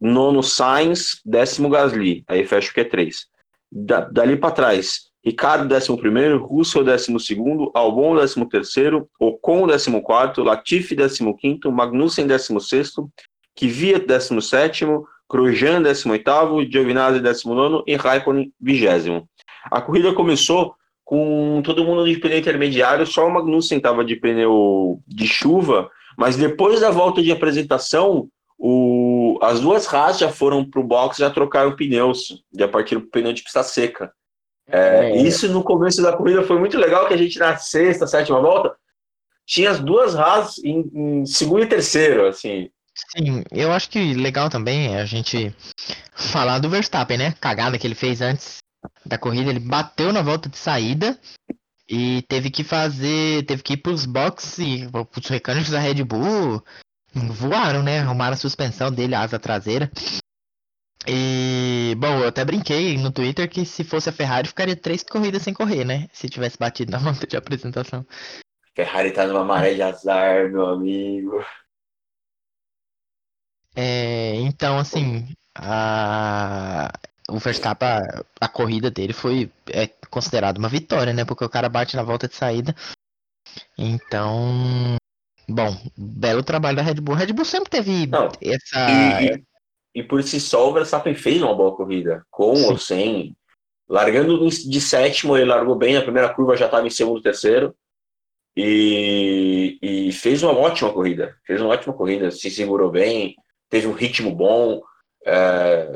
Nono, 0.01 0.43
Sainz, 0.43 1.21
décimo, 1.25 1.69
Gasly. 1.69 2.25
Aí 2.29 2.47
fecha 2.47 2.71
o 2.71 2.75
Q3. 2.75 3.15
Da, 3.71 4.01
dali 4.01 4.37
para 4.37 4.55
trás, 4.55 5.11
Ricardo, 5.27 5.67
décimo 5.67 5.99
primeiro, 5.99 6.47
Russell, 6.47 6.85
décimo 6.85 7.19
segundo, 7.19 7.73
Albon, 7.75 8.15
décimo 8.15 8.49
terceiro, 8.49 9.09
Ocon, 9.19 9.67
décimo 9.67 10.01
quarto, 10.01 10.45
Latifi, 10.45 10.95
décimo 10.95 11.37
quinto, 11.37 11.73
Magnussen, 11.73 12.29
décimo 12.29 12.61
sexto, 12.61 13.11
Kvyat, 13.57 14.07
décimo 14.07 14.41
sétimo, 14.41 15.05
Grosjean, 15.29 15.83
décimo 15.83 16.13
oitavo, 16.13 16.65
Giovinazzi, 16.65 17.19
décimo 17.19 17.57
nono 17.57 17.83
e 17.89 17.97
Raikkonen, 17.97 18.53
vigésimo. 18.61 19.29
A 19.65 19.81
corrida 19.81 20.13
começou 20.13 20.77
com 21.05 21.61
todo 21.65 21.85
mundo 21.85 22.05
de 22.05 22.21
pneu 22.21 22.39
intermediário, 22.39 23.05
só 23.05 23.27
o 23.27 23.31
Magnussen 23.31 23.79
estava 23.79 24.05
de 24.05 24.15
pneu 24.15 25.01
de 25.09 25.27
chuva, 25.27 25.91
mas 26.17 26.37
depois 26.37 26.79
da 26.79 26.93
volta 26.93 27.21
de 27.21 27.33
apresentação, 27.33 28.29
o, 28.57 29.41
as 29.43 29.59
duas 29.59 29.93
Haas 29.93 30.21
já 30.21 30.29
foram 30.29 30.65
para 30.65 30.81
o 30.81 30.85
box, 30.85 31.19
já 31.19 31.31
trocaram 31.31 31.75
pneus, 31.75 32.45
já 32.57 32.69
partiram 32.69 33.01
para 33.01 33.11
pneu 33.11 33.33
de 33.33 33.43
pista 33.43 33.65
seca. 33.65 34.13
É, 34.69 35.11
É. 35.11 35.17
Isso 35.17 35.49
no 35.49 35.63
começo 35.63 36.03
da 36.03 36.17
corrida 36.17 36.43
foi 36.43 36.59
muito 36.59 36.77
legal, 36.77 37.07
que 37.07 37.15
a 37.15 37.17
gente 37.17 37.39
na 37.39 37.57
sexta, 37.57 38.07
sétima 38.07 38.41
volta, 38.41 38.75
tinha 39.47 39.71
as 39.71 39.79
duas 39.79 40.17
Haas 40.17 40.59
em, 40.59 40.91
em 40.95 41.27
segundo 41.27 41.63
e 41.63 41.69
terceiro, 41.69 42.27
assim. 42.27 42.69
Sim, 42.95 43.45
eu 43.53 43.73
acho 43.73 43.91
que 43.91 44.15
legal 44.15 44.49
também 44.49 44.95
é 44.95 45.01
a 45.01 45.05
gente 45.05 45.55
falar 46.15 46.59
do 46.59 46.71
Verstappen, 46.71 47.19
né? 47.19 47.35
Cagada 47.41 47.79
que 47.79 47.87
ele 47.87 47.95
fez 47.95 48.21
antes 48.21 48.59
da 49.05 49.19
corrida, 49.19 49.51
ele 49.51 49.61
bateu 49.61 50.13
na 50.13 50.23
volta 50.23 50.49
de 50.49 50.57
saída 50.57 51.19
e 51.89 52.23
teve 52.23 52.51
que 52.51 52.65
fazer, 52.65 53.45
teve 53.45 53.63
que 53.63 53.75
ir 53.75 53.77
pros 53.79 54.07
boxes 54.07 54.59
e 54.59 54.89
os 54.93 55.31
mecânicos 55.31 55.71
da 55.71 55.79
Red 55.79 56.03
Bull 56.05 56.63
voaram, 57.15 57.83
né? 57.83 58.01
Arrumaram 58.01 58.35
a 58.35 58.37
suspensão 58.37 58.91
dele, 58.91 59.15
a 59.15 59.21
asa 59.21 59.39
traseira. 59.39 59.91
E, 61.09 61.95
bom, 61.97 62.21
eu 62.21 62.29
até 62.29 62.45
brinquei 62.45 62.99
no 62.99 63.13
Twitter 63.13 63.49
que 63.49 63.65
se 63.65 63.85
fosse 63.85 64.09
a 64.09 64.13
Ferrari 64.13 64.49
ficaria 64.49 64.75
três 64.75 65.05
corridas 65.05 65.43
sem 65.43 65.55
correr, 65.55 65.85
né? 65.85 66.09
Se 66.13 66.29
tivesse 66.29 66.59
batido 66.59 66.91
na 66.91 66.99
volta 66.99 67.27
de 67.27 67.37
apresentação. 67.37 68.05
Ferrari 68.75 69.13
tá 69.13 69.27
numa 69.27 69.45
maré 69.45 69.75
de 69.75 69.83
azar, 69.83 70.51
meu 70.51 70.67
amigo. 70.67 71.45
É, 73.75 74.35
então, 74.37 74.79
assim, 74.79 75.29
a, 75.55 76.91
o 77.29 77.39
Verstappen, 77.39 77.89
a, 77.89 78.25
a 78.41 78.49
corrida 78.49 78.91
dele 78.91 79.13
foi 79.13 79.51
é 79.71 79.87
considerada 80.11 80.59
uma 80.59 80.69
vitória, 80.69 81.13
né? 81.13 81.25
Porque 81.25 81.45
o 81.45 81.49
cara 81.49 81.69
bate 81.69 81.95
na 81.95 82.03
volta 82.03 82.27
de 82.27 82.35
saída. 82.35 82.75
Então, 83.79 84.97
bom, 85.49 85.77
belo 85.97 86.43
trabalho 86.43 86.77
da 86.77 86.83
Red 86.83 86.95
Bull. 86.95 87.15
A 87.15 87.19
Red 87.19 87.33
Bull 87.33 87.45
sempre 87.45 87.71
teve 87.71 88.07
Não, 88.07 88.29
essa. 88.43 89.21
E, 89.21 89.27
e, 89.27 89.45
e 89.97 90.03
por 90.03 90.23
si 90.23 90.39
só, 90.39 90.69
o 90.69 90.75
Verstappen 90.75 91.15
fez 91.15 91.41
uma 91.41 91.55
boa 91.55 91.75
corrida, 91.75 92.23
com 92.31 92.55
Sim. 92.55 92.67
ou 92.67 92.77
sem. 92.77 93.37
Largando 93.89 94.47
de 94.47 94.79
sétimo, 94.79 95.35
ele 95.35 95.47
largou 95.47 95.75
bem, 95.75 95.95
na 95.95 96.03
primeira 96.03 96.29
curva 96.35 96.55
já 96.55 96.67
estava 96.67 96.87
em 96.87 96.91
segundo, 96.91 97.23
terceiro. 97.23 97.75
E, 98.55 99.79
e 99.81 100.13
fez 100.13 100.43
uma 100.43 100.53
ótima 100.53 100.93
corrida. 100.93 101.35
Fez 101.47 101.63
uma 101.63 101.71
ótima 101.71 101.95
corrida, 101.95 102.31
se 102.31 102.51
segurou 102.51 102.91
bem, 102.91 103.37
teve 103.71 103.87
um 103.87 103.93
ritmo 103.93 104.35
bom. 104.35 104.83
é, 105.25 105.91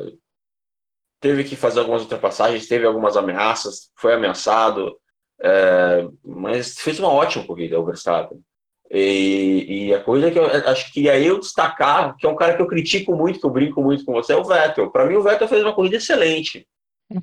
teve 1.20 1.44
que 1.44 1.54
fazer 1.54 1.80
algumas 1.80 2.00
ultrapassagens, 2.00 2.66
teve 2.66 2.86
algumas 2.86 3.18
ameaças, 3.18 3.90
foi 3.96 4.14
ameaçado, 4.14 4.98
é, 5.42 6.08
mas 6.24 6.78
fez 6.78 6.98
uma 6.98 7.12
ótima 7.12 7.46
corrida 7.46 7.78
o 7.78 7.84
Verstappen. 7.84 8.42
E, 8.92 9.86
e 9.86 9.94
a 9.94 10.02
coisa 10.02 10.30
que 10.30 10.38
eu 10.38 10.46
acho 10.46 10.92
que 10.92 11.02
ia 11.02 11.18
eu 11.18 11.38
destacar, 11.38 12.16
que 12.16 12.26
é 12.26 12.28
um 12.28 12.34
cara 12.34 12.56
que 12.56 12.62
eu 12.62 12.66
critico 12.66 13.14
muito, 13.14 13.38
que 13.38 13.46
eu 13.46 13.50
brinco 13.50 13.80
muito 13.82 14.04
com 14.04 14.12
você, 14.12 14.32
é 14.32 14.36
o 14.36 14.44
Vettel. 14.44 14.90
Para 14.90 15.06
mim, 15.06 15.14
o 15.14 15.22
Vettel 15.22 15.46
fez 15.46 15.62
uma 15.62 15.72
corrida 15.72 15.96
excelente. 15.96 16.66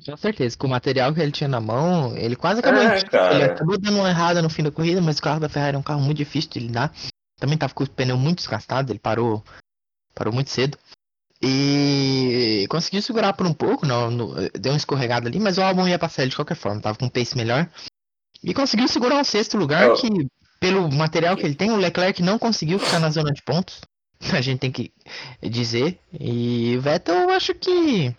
Com 0.04 0.16
certeza, 0.16 0.56
com 0.56 0.66
o 0.66 0.70
material 0.70 1.14
que 1.14 1.20
ele 1.20 1.32
tinha 1.32 1.48
na 1.48 1.60
mão, 1.60 2.14
ele 2.16 2.36
quase 2.36 2.60
acabou, 2.60 2.82
É, 2.82 2.98
ele 3.34 3.44
acabou 3.44 3.78
dando 3.78 3.98
uma 3.98 4.08
errada 4.08 4.42
no 4.42 4.50
fim 4.50 4.62
da 4.62 4.70
corrida, 4.70 5.00
mas 5.00 5.18
o 5.18 5.22
carro 5.22 5.40
da 5.40 5.48
Ferrari 5.48 5.76
é 5.76 5.78
um 5.78 5.82
carro 5.82 6.00
muito 6.00 6.18
difícil 6.18 6.50
de 6.50 6.60
lidar. 6.60 6.92
Também 7.38 7.56
tava 7.56 7.72
com 7.72 7.84
o 7.84 7.90
pneu 7.90 8.16
muito 8.16 8.38
desgastado, 8.38 8.92
ele 8.92 8.98
parou, 8.98 9.42
parou 10.14 10.32
muito 10.32 10.50
cedo. 10.50 10.76
E 11.42 12.66
conseguiu 12.68 13.00
segurar 13.00 13.32
por 13.32 13.46
um 13.46 13.54
pouco, 13.54 13.86
não, 13.86 14.10
deu 14.58 14.72
uma 14.72 14.76
escorregada 14.76 15.28
ali, 15.28 15.38
mas 15.38 15.56
o 15.56 15.62
álbum 15.62 15.86
ia 15.86 15.98
passar 15.98 16.22
ele 16.22 16.30
de 16.30 16.36
qualquer 16.36 16.56
forma, 16.56 16.80
tava 16.80 16.98
com 16.98 17.04
um 17.06 17.10
pace 17.10 17.36
melhor. 17.36 17.68
E 18.42 18.52
conseguiu 18.52 18.88
segurar 18.88 19.20
o 19.20 19.24
sexto 19.24 19.56
lugar, 19.56 19.88
Eu- 19.88 19.94
que 19.94 20.08
pelo 20.60 20.90
material 20.92 21.36
que 21.36 21.44
ele 21.44 21.54
tem, 21.54 21.70
o 21.70 21.76
Leclerc 21.76 22.22
não 22.22 22.38
conseguiu 22.38 22.78
ficar 22.78 22.98
na 22.98 23.10
zona 23.10 23.32
de 23.32 23.42
pontos. 23.42 23.80
A 24.32 24.40
gente 24.40 24.58
tem 24.60 24.72
que 24.72 24.92
dizer. 25.42 25.98
E 26.18 26.76
o 26.76 26.80
Vettel, 26.80 27.14
eu 27.16 27.30
acho 27.30 27.54
que 27.54 28.14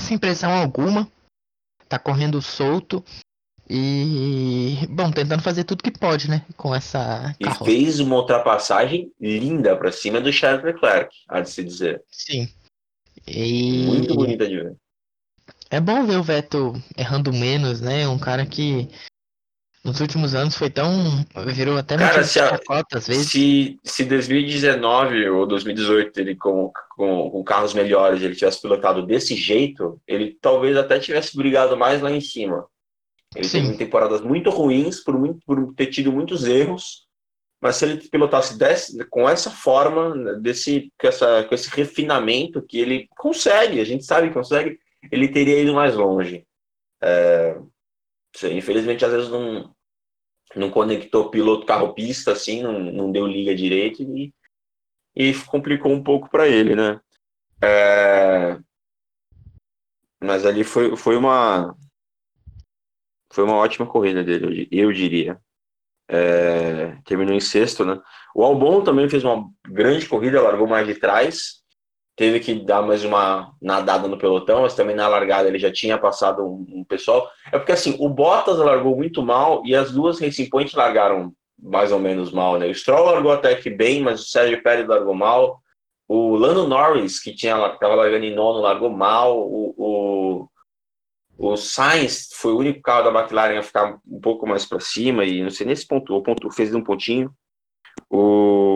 sem 0.00 0.18
pressão 0.18 0.50
alguma, 0.52 1.08
tá 1.88 1.98
correndo 1.98 2.42
solto 2.42 3.02
e 3.70 4.86
bom, 4.90 5.10
tentando 5.10 5.42
fazer 5.42 5.64
tudo 5.64 5.82
que 5.82 5.90
pode, 5.90 6.28
né, 6.28 6.44
com 6.56 6.74
essa 6.74 7.34
E 7.40 7.44
carroça. 7.44 7.64
fez 7.64 7.98
uma 8.00 8.16
ultrapassagem 8.16 9.10
linda 9.18 9.74
para 9.76 9.90
cima 9.90 10.20
do 10.20 10.30
Charles 10.32 10.62
Leclerc, 10.64 11.14
há 11.28 11.40
de 11.40 11.48
se 11.48 11.64
dizer. 11.64 12.02
Sim. 12.10 12.46
E 13.26 13.84
Muito 13.86 14.14
bonita 14.14 14.46
de 14.46 14.56
ver. 14.56 14.76
é 15.70 15.80
bom 15.80 16.04
ver 16.04 16.16
o 16.18 16.22
Vettel 16.22 16.74
errando 16.96 17.32
menos, 17.32 17.80
né? 17.80 18.06
Um 18.06 18.18
cara 18.18 18.44
que 18.44 18.88
nos 19.84 20.00
últimos 20.00 20.34
anos 20.34 20.56
foi 20.56 20.70
tão 20.70 20.90
virou 21.52 21.76
até 21.76 21.96
Cara, 21.96 22.24
se 22.24 22.40
a- 22.40 22.48
chacota 22.48 22.98
às 22.98 23.06
vezes. 23.06 23.30
Se, 23.30 23.78
se 23.84 24.04
2019 24.04 25.28
ou 25.28 25.46
2018 25.46 26.18
ele 26.18 26.34
com, 26.36 26.72
com, 26.96 27.30
com 27.30 27.44
carros 27.44 27.74
melhores 27.74 28.22
ele 28.22 28.34
tivesse 28.34 28.62
pilotado 28.62 29.04
desse 29.04 29.36
jeito, 29.36 30.00
ele 30.06 30.36
talvez 30.40 30.76
até 30.76 30.98
tivesse 30.98 31.36
brigado 31.36 31.76
mais 31.76 32.00
lá 32.00 32.10
em 32.10 32.20
cima. 32.20 32.66
Ele 33.36 33.46
Sim. 33.46 33.64
teve 33.64 33.76
temporadas 33.78 34.20
muito 34.20 34.48
ruins 34.48 35.00
por, 35.02 35.18
muito, 35.18 35.40
por 35.44 35.74
ter 35.74 35.86
tido 35.86 36.12
muitos 36.12 36.46
erros, 36.46 37.04
mas 37.60 37.76
se 37.76 37.84
ele 37.84 38.08
pilotasse 38.08 38.56
desse, 38.56 39.04
com 39.06 39.28
essa 39.28 39.50
forma, 39.50 40.34
desse, 40.38 40.92
com, 41.00 41.08
essa, 41.08 41.42
com 41.44 41.54
esse 41.54 41.68
refinamento 41.68 42.62
que 42.62 42.78
ele 42.78 43.08
consegue, 43.16 43.80
a 43.80 43.84
gente 43.84 44.04
sabe 44.04 44.28
que 44.28 44.34
consegue, 44.34 44.78
ele 45.10 45.28
teria 45.28 45.60
ido 45.60 45.74
mais 45.74 45.94
longe. 45.96 46.46
É, 47.02 47.58
infelizmente, 48.52 49.04
às 49.04 49.10
vezes 49.12 49.28
não, 49.28 49.73
não 50.56 50.70
conectou 50.70 51.30
piloto 51.30 51.66
carro-pista, 51.66 52.32
assim, 52.32 52.62
não, 52.62 52.78
não 52.78 53.12
deu 53.12 53.26
liga 53.26 53.54
direito 53.54 54.02
e, 54.02 54.32
e 55.16 55.34
complicou 55.46 55.92
um 55.92 56.02
pouco 56.02 56.30
para 56.30 56.48
ele, 56.48 56.74
né? 56.74 57.00
É, 57.62 58.58
mas 60.22 60.44
ali 60.46 60.64
foi, 60.64 60.96
foi 60.96 61.16
uma 61.16 61.74
foi 63.32 63.44
uma 63.44 63.56
ótima 63.56 63.86
corrida 63.86 64.22
dele, 64.22 64.44
eu 64.46 64.50
di- 64.52 64.68
eu 64.70 64.92
diria. 64.92 65.40
É, 66.08 66.96
terminou 67.04 67.34
em 67.34 67.40
sexto, 67.40 67.84
né? 67.84 68.00
O 68.34 68.44
Albon 68.44 68.84
também 68.84 69.08
fez 69.08 69.24
uma 69.24 69.48
grande 69.66 70.06
corrida, 70.08 70.40
largou 70.42 70.66
mais 70.66 70.86
de 70.86 70.94
trás, 70.94 71.63
teve 72.16 72.40
que 72.40 72.54
dar 72.54 72.82
mais 72.82 73.04
uma 73.04 73.52
nadada 73.60 74.06
no 74.06 74.18
pelotão, 74.18 74.62
mas 74.62 74.74
também 74.74 74.94
na 74.94 75.08
largada 75.08 75.48
ele 75.48 75.58
já 75.58 75.72
tinha 75.72 75.98
passado 75.98 76.42
um, 76.44 76.64
um 76.80 76.84
pessoal. 76.84 77.28
É 77.52 77.58
porque 77.58 77.72
assim, 77.72 77.96
o 77.98 78.08
Bottas 78.08 78.58
largou 78.58 78.96
muito 78.96 79.22
mal 79.22 79.62
e 79.64 79.74
as 79.74 79.92
duas 79.92 80.20
Racing 80.20 80.48
Point 80.48 80.76
largaram 80.76 81.32
mais 81.58 81.90
ou 81.90 81.98
menos 81.98 82.30
mal, 82.30 82.58
né? 82.58 82.68
O 82.68 82.74
Stroll 82.74 83.06
largou 83.06 83.32
até 83.32 83.54
que 83.54 83.70
bem, 83.70 84.02
mas 84.02 84.20
o 84.20 84.24
Sérgio 84.26 84.62
Pérez 84.62 84.86
largou 84.86 85.14
mal. 85.14 85.60
O 86.06 86.36
Lando 86.36 86.68
Norris, 86.68 87.18
que 87.18 87.34
tinha 87.34 87.54
estava 87.66 87.94
largando 87.94 88.24
em 88.24 88.34
nono, 88.34 88.60
largou 88.60 88.90
mal. 88.90 89.38
O, 89.38 89.74
o, 89.76 90.48
o 91.38 91.56
Sainz 91.56 92.28
foi 92.34 92.52
o 92.52 92.58
único 92.58 92.82
carro 92.82 93.10
da 93.10 93.20
McLaren 93.20 93.58
a 93.58 93.62
ficar 93.62 93.98
um 94.06 94.20
pouco 94.20 94.46
mais 94.46 94.66
para 94.66 94.78
cima 94.78 95.24
e 95.24 95.42
não 95.42 95.50
sei 95.50 95.66
nesse 95.66 95.86
ponto, 95.86 96.14
o 96.14 96.22
ponto 96.22 96.50
fez 96.50 96.74
um 96.74 96.82
pontinho. 96.82 97.32
O 98.10 98.73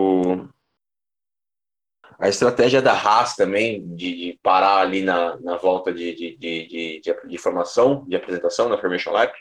a 2.19 2.27
estratégia 2.27 2.81
da 2.81 2.91
Haas 2.91 3.35
também, 3.35 3.95
de, 3.95 4.13
de 4.13 4.39
parar 4.43 4.79
ali 4.81 5.01
na, 5.01 5.39
na 5.39 5.55
volta 5.55 5.93
de, 5.93 6.13
de, 6.13 6.37
de, 6.37 6.67
de, 6.67 7.01
de, 7.01 7.37
formação, 7.37 8.03
de 8.05 8.15
apresentação, 8.15 8.67
na 8.67 8.77
Formation 8.77 9.11
Lap, 9.11 9.33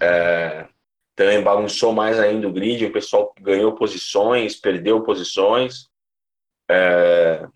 é, 0.00 0.66
também 1.14 1.40
bagunçou 1.40 1.92
mais 1.92 2.18
ainda 2.18 2.48
o 2.48 2.52
grid, 2.52 2.84
o 2.84 2.92
pessoal 2.92 3.32
ganhou 3.40 3.76
posições, 3.76 4.56
perdeu 4.56 5.04
posições. 5.04 5.88
É, 6.68 7.46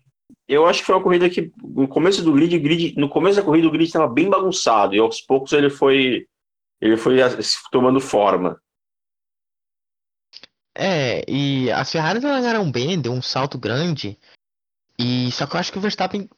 eu 0.47 0.65
acho 0.65 0.79
que 0.79 0.85
foi 0.85 0.95
uma 0.95 1.03
corrida 1.03 1.29
que, 1.29 1.51
no 1.61 1.87
começo 1.87 2.23
do 2.23 2.31
grid, 2.31 2.57
grid 2.57 2.95
no 2.97 3.09
começo 3.09 3.37
da 3.37 3.43
corrida, 3.43 3.67
o 3.67 3.71
grid 3.71 3.87
estava 3.87 4.07
bem 4.07 4.29
bagunçado, 4.29 4.95
e 4.95 4.99
aos 4.99 5.19
poucos 5.19 5.51
ele 5.51 5.69
foi, 5.69 6.25
ele 6.79 6.95
foi 6.95 7.17
tomando 7.71 7.99
forma. 7.99 8.57
É, 10.77 11.23
e 11.29 11.71
as 11.71 11.91
Ferraris 11.91 12.23
largaram 12.23 12.69
bem, 12.69 13.01
deu 13.01 13.11
um 13.11 13.21
salto 13.21 13.57
grande. 13.57 14.17
E 14.97 15.31
só 15.31 15.45
que 15.45 15.55
eu 15.55 15.59
acho 15.59 15.71
que 15.71 15.77
o 15.77 15.81
Verstappen 15.81 16.29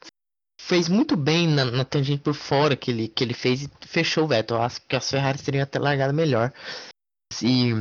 fez 0.59 0.89
muito 0.89 1.15
bem 1.15 1.47
na, 1.47 1.65
na 1.65 1.85
tangente 1.85 2.23
por 2.23 2.33
fora 2.33 2.75
que 2.75 2.91
ele, 2.91 3.07
que 3.07 3.23
ele 3.23 3.33
fez 3.33 3.63
e 3.63 3.69
fechou 3.87 4.25
o 4.25 4.27
Vettel. 4.27 4.57
Eu 4.57 4.63
acho 4.63 4.81
que 4.81 4.95
as 4.95 5.09
Ferraris 5.09 5.41
teriam 5.41 5.63
até 5.63 5.79
largado 5.79 6.13
melhor 6.13 6.51
se 7.31 7.73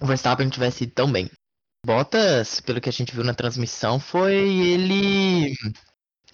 o 0.00 0.06
Verstappen 0.06 0.48
tivesse 0.48 0.84
ido 0.84 0.92
tão 0.92 1.10
bem. 1.10 1.30
Bottas, 1.84 2.60
pelo 2.60 2.80
que 2.80 2.88
a 2.88 2.92
gente 2.92 3.14
viu 3.14 3.24
na 3.24 3.34
transmissão, 3.34 4.00
foi 4.00 4.34
ele 4.34 5.54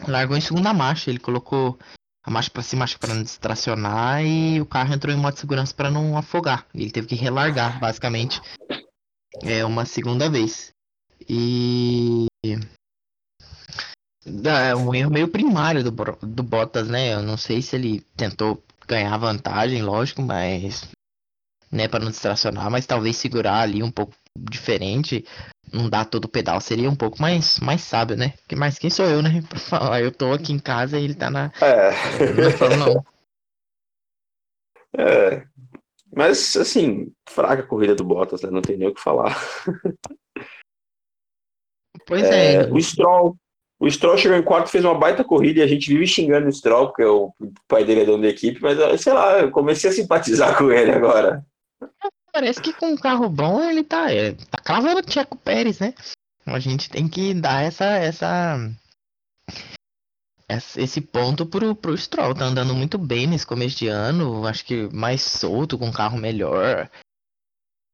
largou 0.07 0.37
em 0.37 0.41
segunda 0.41 0.73
marcha, 0.73 1.11
ele 1.11 1.19
colocou 1.19 1.79
a 2.23 2.31
marcha 2.31 2.51
para 2.51 2.63
cima, 2.63 2.85
acho 2.85 2.95
que 2.95 3.01
para 3.01 3.15
não 3.15 3.23
distracionar 3.23 4.25
e 4.25 4.61
o 4.61 4.67
carro 4.67 4.95
entrou 4.95 5.15
em 5.15 5.19
modo 5.19 5.35
de 5.35 5.41
segurança 5.41 5.75
para 5.75 5.91
não 5.91 6.17
afogar. 6.17 6.67
Ele 6.75 6.91
teve 6.91 7.09
que 7.09 7.15
relargar, 7.15 7.81
basicamente, 7.81 8.41
é 9.43 9.65
uma 9.65 9.85
segunda 9.85 10.31
vez. 10.31 10.73
E 11.29 12.27
é 14.27 14.75
um 14.75 14.95
erro 14.95 15.11
meio 15.11 15.29
primário 15.29 15.83
do, 15.83 15.91
do 15.91 16.43
Bottas, 16.43 16.89
né? 16.89 17.15
Eu 17.15 17.23
não 17.23 17.37
sei 17.37 17.63
se 17.63 17.77
ele 17.77 18.01
tentou 18.17 18.63
ganhar 18.87 19.17
vantagem, 19.17 19.83
lógico, 19.83 20.21
mas 20.23 20.91
né, 21.71 21.87
para 21.87 22.05
não 22.05 22.11
distracionar, 22.11 22.71
mas 22.71 22.87
talvez 22.87 23.17
segurar 23.17 23.61
ali 23.61 23.83
um 23.83 23.91
pouco 23.91 24.13
diferente, 24.37 25.25
não 25.73 25.89
dar 25.89 26.05
todo 26.05 26.25
o 26.25 26.29
pedal 26.29 26.61
seria 26.61 26.91
um 26.91 26.97
pouco 26.97 27.21
mais 27.23 27.61
mais 27.61 27.81
sábio, 27.83 28.17
né? 28.17 28.31
Porque 28.39 28.57
mais 28.57 28.79
quem 28.79 28.91
sou 28.91 29.07
eu, 29.07 29.23
né, 29.23 29.43
para 29.49 29.59
falar, 29.59 30.03
eu 30.03 30.11
tô 30.11 30.33
aqui 30.33 30.53
em 30.53 30.59
casa 30.59 30.99
e 30.99 31.05
ele 31.05 31.15
tá 31.15 31.31
na, 31.31 31.53
É. 31.61 31.91
na 32.33 32.51
Fórmula 32.51 32.99
1. 32.99 33.03
É, 34.99 35.47
mas 36.15 36.57
assim, 36.57 37.13
fraca 37.29 37.63
a 37.63 37.67
corrida 37.67 37.95
do 37.95 38.03
Bottas, 38.05 38.43
né? 38.43 38.51
Não 38.51 38.61
tem 38.61 38.77
nem 38.77 38.89
o 38.89 38.95
que 38.95 39.01
falar. 39.01 39.37
Pois 42.07 42.25
é, 42.25 42.55
É, 42.55 42.73
o 42.73 42.81
Stroll, 42.81 43.37
o 43.81 43.91
Stroll 43.91 44.19
chegou 44.19 44.37
em 44.37 44.43
quarto, 44.43 44.69
fez 44.69 44.85
uma 44.85 44.95
baita 44.99 45.25
corrida 45.25 45.61
e 45.61 45.63
a 45.63 45.67
gente 45.67 45.89
vive 45.89 46.07
xingando 46.07 46.47
o 46.49 46.53
Stroll, 46.53 46.89
porque 46.89 47.05
o 47.05 47.33
pai 47.67 47.85
dele 47.85 48.03
é 48.03 48.05
dono 48.05 48.23
da 48.23 48.29
equipe, 48.29 48.61
mas 48.63 49.01
sei 49.01 49.13
lá, 49.13 49.41
eu 49.41 49.51
comecei 49.51 49.89
a 49.89 49.93
simpatizar 49.93 50.57
com 50.59 50.71
ele 50.71 50.93
agora. 50.93 51.45
parece 52.33 52.61
que 52.61 52.73
com 52.75 52.89
um 52.93 52.97
carro 52.97 53.29
bom 53.29 53.63
ele 53.63 53.83
tá, 53.83 54.13
é, 54.13 54.33
tá 54.33 54.59
cravando 54.63 55.01
o 55.01 55.11
Checo 55.13 55.37
Pérez, 55.37 55.79
né? 55.81 55.95
A 56.47 56.59
gente 56.59 56.89
tem 56.91 57.09
que 57.09 57.33
dar 57.35 57.63
essa 57.65 57.85
essa- 57.87 58.59
esse 60.77 61.01
ponto 61.01 61.47
pro, 61.47 61.75
pro 61.77 61.97
Stroll, 61.97 62.35
tá 62.35 62.45
andando 62.45 62.75
muito 62.75 62.99
bem 62.99 63.27
nesse 63.27 63.47
começo 63.47 63.79
de 63.79 63.87
ano, 63.89 64.45
acho 64.47 64.65
que 64.65 64.89
mais 64.93 65.23
solto, 65.23 65.79
com 65.79 65.87
um 65.87 65.93
carro 65.93 66.19
melhor. 66.19 66.91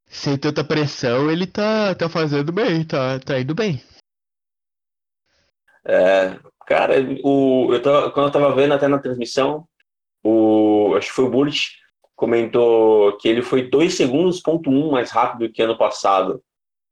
sem 0.09 0.39
tanta 0.39 0.65
pressão, 0.65 1.31
ele 1.31 1.47
tá, 1.47 1.95
tá 1.95 2.09
fazendo 2.09 2.51
bem, 2.53 2.83
tá, 2.85 3.19
tá 3.21 3.39
indo 3.39 3.55
bem. 3.55 3.83
É, 5.87 6.39
cara, 6.67 6.95
o, 7.23 7.73
eu 7.73 7.81
tava, 7.81 8.11
quando 8.11 8.27
eu 8.27 8.33
tava 8.33 8.55
vendo 8.55 8.75
até 8.75 8.89
na 8.89 8.99
transmissão, 8.99 9.67
o, 10.25 10.95
acho 10.97 11.09
que 11.09 11.15
foi 11.15 11.25
o 11.25 11.31
Bullet, 11.31 11.71
comentou 12.17 13.17
que 13.19 13.29
ele 13.29 13.43
foi 13.43 13.69
2 13.69 13.95
segundos, 13.95 14.41
ponto 14.41 14.69
1 14.69 14.91
mais 14.91 15.11
rápido 15.11 15.53
que 15.53 15.63
ano 15.63 15.79
passado. 15.79 16.43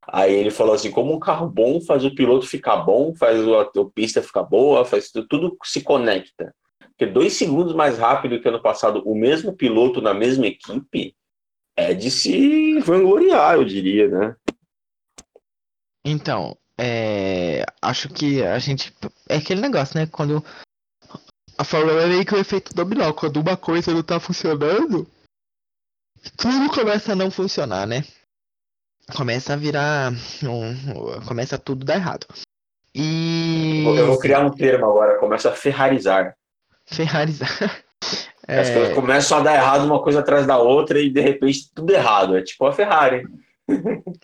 Aí 0.06 0.32
ele 0.32 0.50
falou 0.50 0.74
assim, 0.74 0.90
como 0.90 1.14
um 1.14 1.18
carro 1.18 1.48
bom 1.48 1.80
faz 1.80 2.04
o 2.04 2.14
piloto 2.14 2.46
ficar 2.46 2.76
bom, 2.76 3.14
faz 3.16 3.40
a, 3.48 3.62
a 3.62 3.90
pista 3.92 4.22
ficar 4.22 4.42
boa, 4.42 4.84
faz 4.84 5.10
tudo, 5.10 5.26
tudo 5.26 5.56
se 5.64 5.82
conecta. 5.82 6.54
Porque 6.90 7.06
dois 7.06 7.32
segundos 7.32 7.74
mais 7.74 7.98
rápido 7.98 8.40
que 8.40 8.46
ano 8.46 8.62
passado, 8.62 9.02
o 9.04 9.14
mesmo 9.14 9.56
piloto 9.56 10.00
na 10.00 10.14
mesma 10.14 10.46
equipe, 10.46 11.16
é 11.76 11.92
de 11.92 12.10
se 12.10 12.78
vangloriar, 12.80 13.56
eu 13.56 13.64
diria, 13.64 14.06
né? 14.08 14.36
Então, 16.04 16.56
é, 16.78 17.64
acho 17.80 18.08
que 18.08 18.42
a 18.42 18.58
gente. 18.58 18.92
É 19.28 19.36
aquele 19.36 19.60
negócio, 19.60 19.98
né? 19.98 20.06
Quando. 20.06 20.44
A 21.56 21.62
Fórmula 21.62 21.98
1 21.98 22.00
é 22.00 22.06
meio 22.06 22.26
que 22.26 22.34
o 22.34 22.38
efeito 22.38 22.74
dominó. 22.74 23.12
Quando 23.12 23.36
uma 23.40 23.56
coisa 23.56 23.92
não 23.92 24.02
tá 24.02 24.18
funcionando, 24.18 25.06
tudo 26.36 26.68
começa 26.74 27.12
a 27.12 27.16
não 27.16 27.30
funcionar, 27.30 27.86
né? 27.86 28.04
Começa 29.16 29.52
a 29.52 29.56
virar. 29.56 30.12
Um, 30.42 31.20
começa 31.26 31.56
tudo 31.56 31.84
dar 31.84 31.96
errado. 31.96 32.26
E. 32.94 33.84
Eu 33.86 34.06
vou 34.06 34.18
criar 34.18 34.40
um 34.40 34.50
termo 34.50 34.86
agora, 34.86 35.18
começa 35.18 35.50
a 35.50 35.52
ferrarizar. 35.52 36.36
Ferrarizar. 36.86 37.84
É... 38.48 38.58
As 38.60 38.70
coisas 38.70 38.94
começam 38.94 39.38
a 39.38 39.42
dar 39.42 39.54
errado 39.54 39.84
uma 39.84 40.02
coisa 40.02 40.20
atrás 40.20 40.46
da 40.46 40.58
outra 40.58 41.00
e 41.00 41.08
de 41.08 41.20
repente 41.20 41.72
tudo 41.72 41.92
errado. 41.92 42.36
É 42.36 42.42
tipo 42.42 42.66
a 42.66 42.72
Ferrari. 42.72 43.24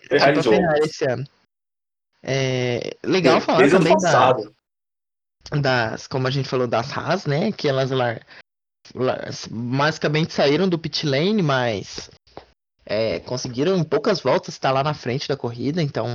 Ferrari 0.09 0.37
tipo 0.41 0.53
a 0.53 0.57
Ferrari 0.57 0.79
esse 0.81 1.05
ano. 1.05 1.25
É 2.23 2.97
legal 3.03 3.37
é, 3.37 3.41
falar 3.41 3.69
também 3.69 3.95
da, 3.97 4.33
das, 5.59 6.07
como 6.07 6.27
a 6.27 6.31
gente 6.31 6.47
falou 6.47 6.67
das 6.67 6.95
Haas, 6.95 7.25
né? 7.25 7.51
Que 7.51 7.67
elas 7.67 7.89
lá, 7.91 8.19
basicamente 9.49 10.33
saíram 10.33 10.69
do 10.69 10.77
pit 10.77 11.05
lane, 11.05 11.41
mas 11.41 12.11
é, 12.85 13.19
conseguiram 13.21 13.75
em 13.77 13.83
poucas 13.83 14.21
voltas 14.21 14.53
estar 14.53 14.71
lá 14.71 14.83
na 14.83 14.93
frente 14.93 15.27
da 15.27 15.35
corrida. 15.35 15.81
Então, 15.81 16.05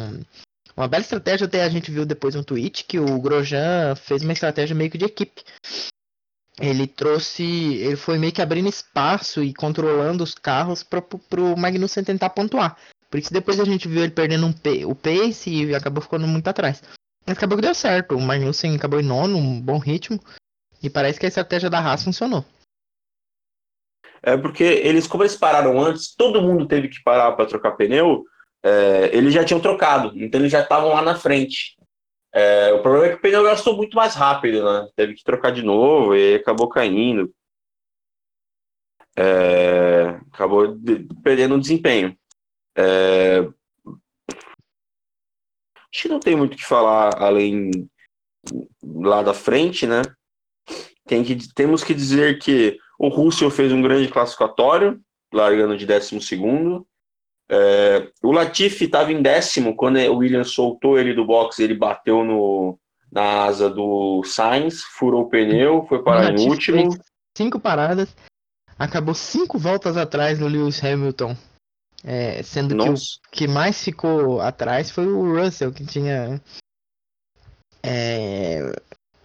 uma 0.77 0.87
bela 0.87 1.03
estratégia. 1.03 1.47
Até 1.47 1.65
a 1.65 1.69
gente 1.69 1.91
viu 1.91 2.07
depois 2.07 2.37
um 2.37 2.43
tweet 2.43 2.85
que 2.85 2.99
o 2.99 3.21
Grosjean 3.21 3.97
fez 3.97 4.23
uma 4.23 4.33
estratégia 4.33 4.77
meio 4.77 4.91
que 4.91 4.99
de 4.99 5.05
equipe 5.05 5.43
ele 6.59 6.87
trouxe, 6.87 7.43
ele 7.43 7.97
foi 7.97 8.19
meio 8.19 8.33
que 8.33 8.41
abrindo 8.41 8.69
espaço 8.69 9.43
e 9.43 9.53
controlando 9.53 10.25
os 10.25 10.35
carros 10.35 10.83
para 10.83 11.03
o 11.41 11.57
Magnussen 11.57 12.03
tentar 12.03 12.31
pontuar. 12.31 12.77
Por 13.17 13.21
isso 13.21 13.33
depois 13.33 13.59
a 13.59 13.65
gente 13.65 13.89
viu 13.89 14.03
ele 14.03 14.13
perdendo 14.13 14.45
um 14.47 14.91
o 14.91 14.95
pace 14.95 15.49
e 15.49 15.75
acabou 15.75 16.03
ficando 16.03 16.27
muito 16.27 16.49
atrás. 16.49 16.83
Mas 17.27 17.39
acabou 17.39 17.57
que 17.57 17.63
deu 17.63 17.75
certo. 17.75 18.15
O 18.15 18.21
Magnussen 18.21 18.77
acabou 18.77 19.01
em 19.01 19.03
nono, 19.03 19.39
um 19.39 19.59
bom 19.59 19.79
ritmo. 19.79 20.21
E 20.83 20.91
parece 20.91 21.19
que 21.19 21.25
a 21.25 21.29
estratégia 21.31 21.71
da 21.71 21.79
Haas 21.79 22.05
funcionou. 22.05 22.45
É 24.23 24.37
porque 24.37 24.63
eles, 24.63 25.07
como 25.07 25.23
eles 25.23 25.35
pararam 25.35 25.81
antes, 25.81 26.15
todo 26.15 26.43
mundo 26.43 26.69
teve 26.69 26.89
que 26.89 27.03
parar 27.03 27.33
para 27.33 27.47
trocar 27.47 27.73
pneu. 27.73 28.23
É, 28.63 29.09
eles 29.17 29.33
já 29.33 29.43
tinham 29.43 29.61
trocado, 29.61 30.13
então 30.23 30.39
eles 30.39 30.53
já 30.53 30.61
estavam 30.61 30.91
lá 30.91 31.01
na 31.01 31.15
frente. 31.15 31.75
É, 32.35 32.71
o 32.75 32.83
problema 32.83 33.07
é 33.07 33.09
que 33.13 33.17
o 33.17 33.23
pneu 33.23 33.45
gastou 33.45 33.79
muito 33.79 33.97
mais 33.97 34.15
rápido, 34.15 34.63
né? 34.63 34.91
Teve 34.95 35.15
que 35.15 35.25
trocar 35.25 35.53
de 35.53 35.63
novo 35.63 36.15
e 36.15 36.35
acabou 36.35 36.69
caindo. 36.69 37.33
É, 39.17 40.21
acabou 40.31 40.77
de, 40.77 41.09
perdendo 41.25 41.55
o 41.55 41.61
desempenho. 41.61 42.15
É, 42.77 43.49
acho 45.93 46.03
que 46.03 46.09
não 46.09 46.21
tem 46.21 46.37
muito 46.37 46.55
o 46.55 46.57
que 46.57 46.65
falar 46.65 47.23
além 47.23 47.71
lá 48.85 49.23
da 49.23 49.33
frente, 49.33 49.87
né? 49.87 50.03
Tem 51.07 51.25
que, 51.25 51.37
temos 51.55 51.83
que 51.83 51.95
dizer 51.95 52.39
que 52.39 52.79
o 52.99 53.09
Russell 53.09 53.51
fez 53.51 53.73
um 53.73 53.83
grande 53.83 54.09
classificatório, 54.09 55.01
largando 55.33 55.77
de 55.77 55.87
12 55.87 56.21
segundo. 56.21 56.87
É, 57.49 58.11
o 58.23 58.33
Latifi 58.33 58.85
estava 58.85 59.13
em 59.13 59.23
décimo 59.23 59.77
quando 59.77 59.99
o 59.99 60.17
Williams 60.17 60.51
soltou 60.51 60.99
ele 60.99 61.15
do 61.15 61.25
box, 61.25 61.61
ele 61.61 61.75
bateu 61.75 62.25
no, 62.25 62.79
na 63.11 63.45
asa 63.45 63.71
do 63.71 64.23
Sainz, 64.25 64.83
furou 64.83 65.23
o 65.23 65.29
pneu, 65.29 65.87
foi 65.89 66.03
parar 66.03 66.37
em 66.37 66.49
último. 66.49 66.91
Cinco 67.37 67.61
paradas, 67.61 68.17
acabou 68.79 69.15
cinco 69.15 69.59
voltas 69.59 69.97
atrás 69.97 70.39
do 70.39 70.49
Lewis 70.49 70.83
Hamilton. 70.83 71.37
É, 72.05 72.43
sendo 72.43 72.75
Nossa. 72.75 73.03
que 73.33 73.45
o 73.45 73.47
que 73.47 73.49
mais 73.49 73.83
ficou 73.83 74.41
atrás 74.41 74.91
foi 74.91 75.07
o 75.07 75.43
Russell, 75.43 75.73
que 75.73 75.85
tinha 75.85 76.41
é, 77.83 78.73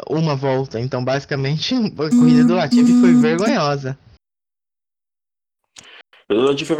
uma 0.09 0.35
volta. 0.35 0.79
Então, 0.79 1.03
basicamente, 1.03 1.75
a 1.97 2.09
corrida 2.09 2.45
do 2.45 2.55
Latifi 2.55 2.99
foi 2.99 3.13
vergonhosa 3.13 3.97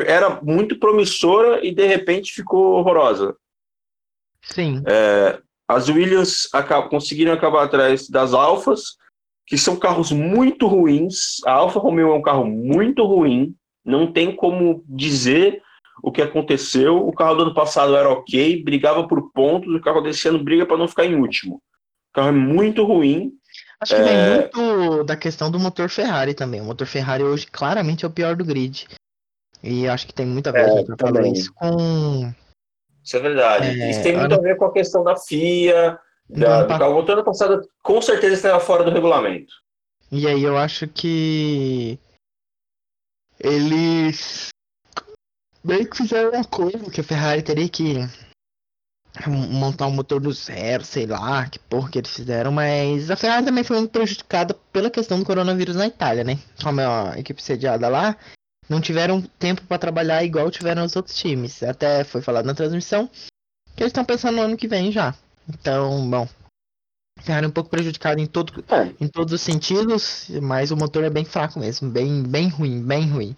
era 0.05 0.39
muito 0.41 0.77
promissora 0.79 1.65
e 1.65 1.73
de 1.73 1.85
repente 1.85 2.33
ficou 2.33 2.73
horrorosa. 2.73 3.35
Sim. 4.41 4.81
É, 4.87 5.39
as 5.67 5.89
Williams 5.89 6.49
acabam, 6.53 6.89
conseguiram 6.89 7.33
acabar 7.33 7.63
atrás 7.63 8.09
das 8.09 8.33
Alfas, 8.33 8.97
que 9.45 9.57
são 9.57 9.75
carros 9.75 10.11
muito 10.11 10.67
ruins. 10.67 11.43
A 11.45 11.53
Alfa 11.53 11.79
Romeo 11.79 12.11
é 12.11 12.15
um 12.15 12.21
carro 12.21 12.45
muito 12.45 13.05
ruim, 13.05 13.55
não 13.83 14.11
tem 14.11 14.35
como 14.35 14.83
dizer 14.87 15.61
o 16.01 16.11
que 16.11 16.21
aconteceu. 16.21 16.97
O 16.97 17.13
carro 17.13 17.35
do 17.35 17.41
ano 17.43 17.53
passado 17.53 17.95
era 17.95 18.09
ok, 18.09 18.63
brigava 18.63 19.07
por 19.07 19.31
pontos, 19.31 19.73
o 19.73 19.81
carro 19.81 20.01
desse 20.01 20.27
ano 20.27 20.43
briga 20.43 20.65
para 20.65 20.77
não 20.77 20.87
ficar 20.87 21.05
em 21.05 21.15
último. 21.15 21.55
O 21.55 22.13
carro 22.13 22.29
é 22.29 22.31
muito 22.31 22.83
ruim. 22.83 23.31
Acho 23.79 23.95
que 23.95 24.01
é... 24.01 24.03
vem 24.03 24.35
muito 24.35 25.03
da 25.03 25.15
questão 25.15 25.49
do 25.49 25.59
motor 25.59 25.89
Ferrari 25.89 26.33
também. 26.33 26.61
O 26.61 26.65
motor 26.65 26.87
Ferrari 26.87 27.23
hoje 27.23 27.47
claramente 27.47 28.05
é 28.05 28.07
o 28.07 28.11
pior 28.11 28.35
do 28.35 28.45
grid. 28.45 28.87
E 29.63 29.87
acho 29.87 30.07
que 30.07 30.13
tem 30.13 30.25
muito 30.25 30.47
a 30.49 30.51
ver 30.51 30.67
é, 30.67 30.95
também. 30.95 31.33
isso 31.33 31.53
com. 31.53 32.33
Isso 33.03 33.17
é 33.17 33.19
verdade. 33.19 33.81
É, 33.81 33.91
isso 33.91 34.03
tem 34.03 34.17
muito 34.17 34.33
ano... 34.33 34.41
a 34.41 34.43
ver 34.43 34.57
com 34.57 34.65
a 34.65 34.73
questão 34.73 35.03
da 35.03 35.15
FIA, 35.15 35.99
da, 36.29 36.63
do 36.63 36.67
carro. 36.67 37.11
ano 37.11 37.23
passado, 37.23 37.61
com 37.83 38.01
certeza 38.01 38.33
estava 38.33 38.59
fora 38.59 38.83
do 38.83 38.91
regulamento. 38.91 39.53
E 40.11 40.27
aí 40.27 40.43
eu 40.43 40.57
acho 40.57 40.87
que 40.87 41.97
eles 43.39 44.49
meio 45.63 45.89
que 45.89 45.97
fizeram 45.97 46.31
uma 46.31 46.43
coisa 46.43 46.89
que 46.89 47.01
a 47.01 47.03
Ferrari 47.03 47.41
teria 47.41 47.69
que 47.69 47.95
montar 49.27 49.87
um 49.87 49.91
motor 49.91 50.21
do 50.21 50.31
zero, 50.31 50.85
sei 50.85 51.05
lá, 51.05 51.47
que 51.49 51.59
porra 51.59 51.89
que 51.89 51.99
eles 51.99 52.15
fizeram, 52.15 52.51
mas 52.51 53.11
a 53.11 53.15
Ferrari 53.15 53.45
também 53.45 53.63
foi 53.63 53.77
muito 53.77 53.91
prejudicada 53.91 54.53
pela 54.71 54.89
questão 54.89 55.19
do 55.19 55.25
coronavírus 55.25 55.75
na 55.75 55.87
Itália, 55.87 56.23
né? 56.23 56.39
Como 56.63 56.79
é 56.79 56.87
uma 56.87 57.19
equipe 57.19 57.41
sediada 57.41 57.89
lá, 57.89 58.15
não 58.69 58.79
tiveram 58.79 59.21
tempo 59.21 59.63
para 59.63 59.77
trabalhar 59.77 60.23
igual 60.23 60.49
tiveram 60.49 60.85
os 60.85 60.95
outros 60.95 61.17
times. 61.17 61.61
Até 61.61 62.03
foi 62.03 62.21
falado 62.21 62.45
na 62.45 62.53
transmissão 62.53 63.09
que 63.75 63.83
eles 63.83 63.91
estão 63.91 64.05
pensando 64.05 64.35
no 64.35 64.43
ano 64.43 64.57
que 64.57 64.67
vem 64.67 64.91
já. 64.91 65.13
Então, 65.47 66.09
bom. 66.09 66.27
Ferrari 67.19 67.45
um 67.45 67.51
pouco 67.51 67.69
prejudicado 67.69 68.19
em, 68.19 68.25
todo, 68.25 68.63
é. 68.69 68.93
em 68.99 69.07
todos 69.07 69.33
os 69.33 69.41
sentidos, 69.41 70.27
mas 70.41 70.71
o 70.71 70.77
motor 70.77 71.03
é 71.03 71.09
bem 71.09 71.25
fraco 71.25 71.59
mesmo, 71.59 71.89
bem, 71.89 72.23
bem 72.23 72.47
ruim, 72.47 72.81
bem 72.81 73.07
ruim. 73.09 73.35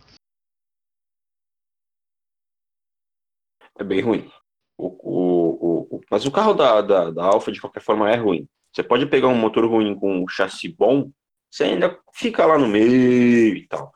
É 3.79 3.83
bem 3.83 4.01
ruim. 4.01 4.29
O, 4.77 4.87
o, 4.87 5.87
o, 5.95 6.01
mas 6.09 6.25
o 6.25 6.31
carro 6.31 6.53
da, 6.53 6.81
da, 6.81 7.11
da 7.11 7.25
Alfa, 7.25 7.51
de 7.51 7.61
qualquer 7.61 7.81
forma, 7.81 8.09
é 8.09 8.15
ruim. 8.15 8.47
Você 8.71 8.83
pode 8.83 9.05
pegar 9.05 9.27
um 9.27 9.35
motor 9.35 9.65
ruim 9.65 9.95
com 9.95 10.23
um 10.23 10.27
chassi 10.27 10.67
bom, 10.67 11.11
você 11.49 11.65
ainda 11.65 11.99
fica 12.13 12.45
lá 12.45 12.57
no 12.57 12.67
meio 12.67 13.55
e 13.55 13.67
tal. 13.67 13.91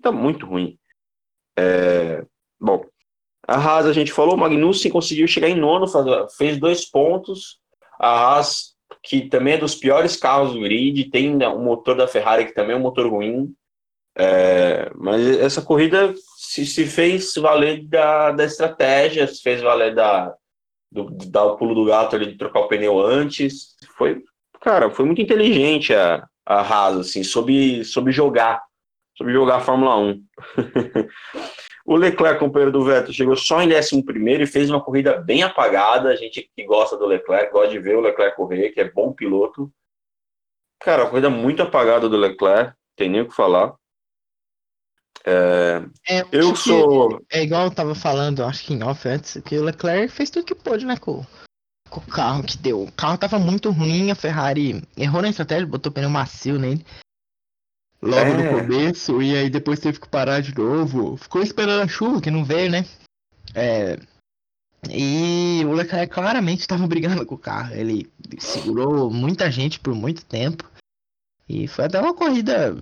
Tá 0.00 0.10
muito 0.10 0.46
ruim. 0.46 0.78
É, 1.58 2.24
bom, 2.58 2.84
a 3.46 3.56
Haas, 3.56 3.86
a 3.86 3.92
gente 3.92 4.12
falou, 4.12 4.34
o 4.34 4.38
Magnussen 4.38 4.90
conseguiu 4.90 5.28
chegar 5.28 5.48
em 5.48 5.54
nono, 5.54 5.86
fez 6.36 6.58
dois 6.58 6.90
pontos. 6.90 7.58
A 8.00 8.08
Haas, 8.08 8.74
que 9.02 9.28
também 9.28 9.54
é 9.54 9.58
dos 9.58 9.74
piores 9.74 10.16
carros 10.16 10.54
do 10.54 10.60
grid, 10.60 11.10
tem 11.10 11.36
o 11.36 11.58
motor 11.58 11.96
da 11.96 12.08
Ferrari, 12.08 12.46
que 12.46 12.54
também 12.54 12.74
é 12.74 12.78
um 12.78 12.82
motor 12.82 13.06
ruim. 13.06 13.54
É, 14.16 14.90
mas 14.94 15.20
essa 15.38 15.60
corrida 15.60 16.14
se, 16.54 16.64
se 16.64 16.86
fez 16.86 17.34
valer 17.34 17.84
da, 17.84 18.30
da 18.30 18.44
estratégia, 18.44 19.26
se 19.26 19.42
fez 19.42 19.60
valer 19.60 19.92
da, 19.92 20.32
do, 20.88 21.10
de 21.10 21.28
dar 21.28 21.44
o 21.46 21.56
pulo 21.56 21.74
do 21.74 21.84
gato 21.84 22.14
ali, 22.14 22.26
de 22.26 22.38
trocar 22.38 22.60
o 22.60 22.68
pneu 22.68 23.00
antes. 23.00 23.74
Foi, 23.96 24.22
cara, 24.60 24.88
foi 24.88 25.04
muito 25.04 25.20
inteligente 25.20 25.92
a, 25.92 26.24
a 26.46 26.60
Haas, 26.60 27.08
assim, 27.08 27.24
soube, 27.24 27.84
soube 27.84 28.12
jogar 28.12 28.62
sobre 29.18 29.32
jogar 29.32 29.56
a 29.56 29.60
Fórmula 29.60 29.96
1. 29.96 30.24
o 31.84 31.96
Leclerc, 31.96 32.38
companheiro 32.38 32.70
do 32.70 32.84
Vettel, 32.84 33.12
chegou 33.12 33.34
só 33.34 33.60
em 33.60 33.74
11 33.74 34.04
e 34.40 34.46
fez 34.46 34.70
uma 34.70 34.80
corrida 34.80 35.18
bem 35.18 35.42
apagada. 35.42 36.10
A 36.10 36.16
gente 36.16 36.48
que 36.54 36.64
gosta 36.64 36.96
do 36.96 37.06
Leclerc, 37.06 37.52
gosta 37.52 37.70
de 37.70 37.80
ver 37.80 37.96
o 37.96 38.00
Leclerc 38.00 38.36
correr, 38.36 38.70
que 38.70 38.80
é 38.80 38.88
bom 38.88 39.12
piloto. 39.12 39.72
Cara, 40.80 41.02
uma 41.02 41.10
corrida 41.10 41.30
muito 41.30 41.64
apagada 41.64 42.08
do 42.08 42.16
Leclerc, 42.16 42.74
tem 42.94 43.08
nem 43.08 43.22
o 43.22 43.28
que 43.28 43.34
falar. 43.34 43.74
É, 45.26 45.82
É, 46.08 46.24
eu 46.32 46.54
sou. 46.54 47.24
É 47.30 47.42
igual 47.42 47.64
eu 47.64 47.70
tava 47.70 47.94
falando, 47.94 48.44
acho 48.44 48.64
que 48.64 48.74
em 48.74 48.82
off 48.82 49.08
antes, 49.08 49.38
que 49.44 49.56
o 49.56 49.64
Leclerc 49.64 50.12
fez 50.12 50.28
tudo 50.30 50.44
que 50.44 50.54
pôde, 50.54 50.84
né, 50.84 50.96
com, 50.96 51.24
com 51.88 52.00
o 52.00 52.06
carro 52.06 52.42
que 52.42 52.58
deu. 52.58 52.82
O 52.82 52.92
carro 52.92 53.16
tava 53.16 53.38
muito 53.38 53.70
ruim, 53.70 54.10
a 54.10 54.14
Ferrari 54.14 54.82
errou 54.96 55.22
na 55.22 55.30
estratégia, 55.30 55.66
botou 55.66 55.90
pneu 55.90 56.10
macio 56.10 56.58
nele. 56.58 56.84
Logo 58.02 58.16
É. 58.16 58.52
no 58.52 58.60
começo, 58.60 59.22
e 59.22 59.34
aí 59.34 59.48
depois 59.48 59.80
teve 59.80 59.98
que 59.98 60.08
parar 60.08 60.42
de 60.42 60.54
novo. 60.54 61.16
Ficou 61.16 61.42
esperando 61.42 61.82
a 61.82 61.88
chuva, 61.88 62.20
que 62.20 62.30
não 62.30 62.44
veio, 62.44 62.70
né? 62.70 62.84
É. 63.54 63.98
E 64.90 65.62
o 65.64 65.72
Leclerc 65.72 66.12
claramente 66.12 66.66
tava 66.66 66.86
brigando 66.86 67.24
com 67.24 67.34
o 67.34 67.38
carro. 67.38 67.74
Ele 67.74 68.12
segurou 68.38 69.10
muita 69.10 69.50
gente 69.50 69.80
por 69.80 69.94
muito 69.94 70.22
tempo. 70.26 70.70
E 71.48 71.66
foi 71.66 71.86
até 71.86 71.98
uma 71.98 72.12
corrida 72.12 72.76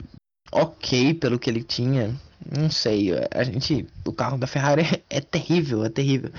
ok 0.52 1.14
pelo 1.14 1.38
que 1.38 1.48
ele 1.50 1.62
tinha. 1.62 2.14
Não 2.56 2.70
sei, 2.70 3.10
a 3.30 3.42
gente. 3.44 3.86
O 4.04 4.12
carro 4.12 4.36
da 4.36 4.46
Ferrari 4.46 4.82
é, 4.82 5.18
é 5.18 5.20
terrível, 5.20 5.84
é 5.84 5.88
terrível. 5.88 6.30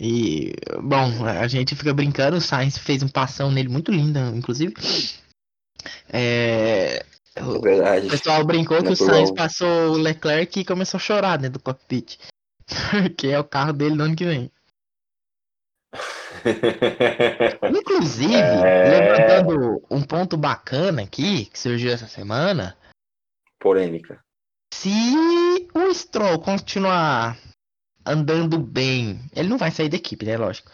E, 0.00 0.52
bom, 0.82 1.24
a 1.24 1.46
gente 1.46 1.76
fica 1.76 1.94
brincando, 1.94 2.36
o 2.36 2.40
Sainz 2.40 2.76
fez 2.76 3.02
um 3.02 3.08
passão 3.08 3.50
nele 3.50 3.68
muito 3.68 3.92
lindo, 3.92 4.18
inclusive. 4.34 4.74
É, 6.12 7.04
É 7.34 7.42
o 7.42 7.60
verdade. 7.60 8.08
pessoal 8.08 8.44
brincou 8.44 8.82
que 8.82 8.90
o. 8.92 8.96
Sainz 8.96 9.30
passou 9.30 9.92
o 9.92 9.96
Leclerc 9.96 10.58
e 10.60 10.64
começou 10.64 10.98
a 10.98 11.00
chorar 11.00 11.36
dentro 11.36 11.58
do 11.58 11.62
cockpit. 11.62 12.18
Porque 12.90 13.28
é 13.28 13.38
o 13.38 13.44
carro 13.44 13.72
dele 13.72 13.94
no 13.94 14.04
ano 14.04 14.16
que 14.16 14.24
vem. 14.24 14.50
Inclusive, 17.78 18.34
É. 18.34 18.88
levantando 19.00 19.82
um 19.90 20.02
ponto 20.02 20.36
bacana 20.36 21.02
aqui, 21.02 21.46
que 21.46 21.58
surgiu 21.58 21.92
essa 21.92 22.08
semana, 22.08 22.76
Polêmica. 23.62 24.20
se 24.74 24.90
o 25.72 25.94
Stroll 25.94 26.40
continuar 26.40 27.38
andando 28.04 28.58
bem, 28.58 29.20
ele 29.32 29.48
não 29.48 29.56
vai 29.56 29.70
sair 29.70 29.88
da 29.88 29.96
equipe, 29.96 30.26
né? 30.26 30.36
Lógico. 30.36 30.72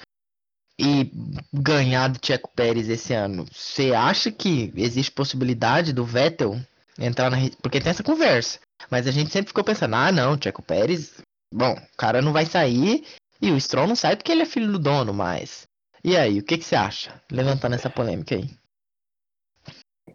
E 0.80 1.10
ganhar 1.52 2.08
do 2.08 2.24
Checo 2.24 2.50
Pérez 2.54 2.88
esse 2.88 3.12
ano, 3.12 3.44
você 3.52 3.92
acha 3.92 4.32
que 4.32 4.72
existe 4.74 5.12
possibilidade 5.12 5.92
do 5.92 6.04
Vettel 6.04 6.58
entrar 6.98 7.30
na. 7.30 7.36
Porque 7.60 7.80
tem 7.80 7.90
essa 7.90 8.02
conversa. 8.02 8.58
Mas 8.90 9.06
a 9.06 9.10
gente 9.10 9.30
sempre 9.30 9.48
ficou 9.48 9.64
pensando, 9.64 9.94
ah 9.94 10.10
não, 10.10 10.40
Checo 10.40 10.62
Pérez. 10.62 11.20
Bom, 11.52 11.72
o 11.72 11.96
cara 11.96 12.22
não 12.22 12.32
vai 12.32 12.46
sair 12.46 13.04
e 13.42 13.50
o 13.50 13.60
Stroll 13.60 13.86
não 13.86 13.96
sai 13.96 14.16
porque 14.16 14.32
ele 14.32 14.42
é 14.42 14.46
filho 14.46 14.72
do 14.72 14.78
dono, 14.78 15.12
mas. 15.12 15.66
E 16.02 16.16
aí, 16.16 16.38
o 16.38 16.44
que, 16.44 16.56
que 16.56 16.64
você 16.64 16.76
acha? 16.76 17.20
Levantando 17.30 17.74
essa 17.74 17.90
polêmica 17.90 18.34
aí. 18.34 18.48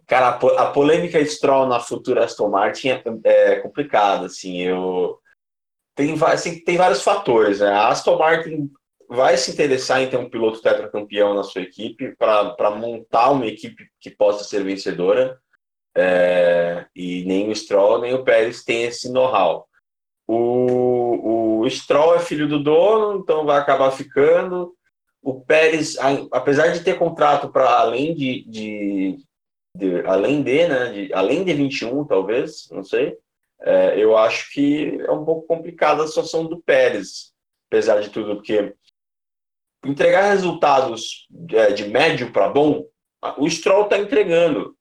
Cara, 0.06 0.28
a, 0.28 0.32
po- 0.34 0.56
a 0.58 0.70
polêmica 0.70 1.24
Stroll 1.24 1.66
na 1.66 1.80
futura 1.80 2.24
Aston 2.24 2.48
Martin 2.48 2.88
é, 2.90 3.02
é 3.24 3.60
complicada, 3.60 4.26
assim, 4.26 4.60
eu... 4.60 5.18
Tem, 5.96 6.14
assim, 6.24 6.60
tem 6.64 6.76
vários 6.76 7.02
fatores, 7.02 7.60
né? 7.60 7.70
A 7.70 7.88
Aston 7.88 8.18
Martin 8.18 8.70
vai 9.08 9.36
se 9.36 9.52
interessar 9.52 10.02
em 10.02 10.10
ter 10.10 10.16
um 10.16 10.28
piloto 10.28 10.60
tetracampeão 10.60 11.34
na 11.34 11.42
sua 11.42 11.62
equipe 11.62 12.16
para 12.16 12.70
montar 12.70 13.30
uma 13.30 13.46
equipe 13.46 13.86
que 14.00 14.10
possa 14.10 14.42
ser 14.44 14.64
vencedora, 14.64 15.38
é, 15.96 16.86
e 16.94 17.24
nem 17.24 17.48
o 17.48 17.54
Stroll 17.54 18.00
nem 18.00 18.12
o 18.12 18.24
Pérez 18.24 18.64
têm 18.64 18.84
esse 18.84 19.10
know-how. 19.12 19.68
O, 20.26 21.60
o 21.60 21.70
Stroll 21.70 22.16
é 22.16 22.18
filho 22.18 22.48
do 22.48 22.62
dono, 22.62 23.20
então 23.20 23.44
vai 23.44 23.58
acabar 23.58 23.90
ficando. 23.92 24.74
O 25.22 25.40
Pérez, 25.40 25.96
apesar 26.32 26.68
de 26.68 26.80
ter 26.80 26.98
contrato 26.98 27.50
para 27.50 27.78
além 27.78 28.14
de, 28.14 28.44
de, 28.48 29.18
de- 29.76 30.00
além 30.06 30.42
de, 30.42 30.68
né, 30.68 30.92
de, 30.92 31.12
além 31.12 31.44
de 31.44 31.52
21, 31.52 32.04
talvez, 32.04 32.68
não 32.70 32.84
sei, 32.84 33.16
é, 33.62 33.98
eu 33.98 34.16
acho 34.16 34.52
que 34.52 34.98
é 35.00 35.10
um 35.10 35.24
pouco 35.24 35.46
complicada 35.46 36.02
a 36.04 36.06
situação 36.06 36.46
do 36.46 36.60
Pérez, 36.62 37.32
apesar 37.68 38.00
de 38.00 38.10
tudo, 38.10 38.36
porque 38.36 38.74
entregar 39.84 40.30
resultados 40.30 41.26
é, 41.50 41.72
de 41.72 41.86
médio 41.88 42.32
para 42.32 42.48
bom, 42.48 42.86
o 43.38 43.48
Stroll 43.48 43.84
está 43.84 43.98
entregando. 43.98 44.76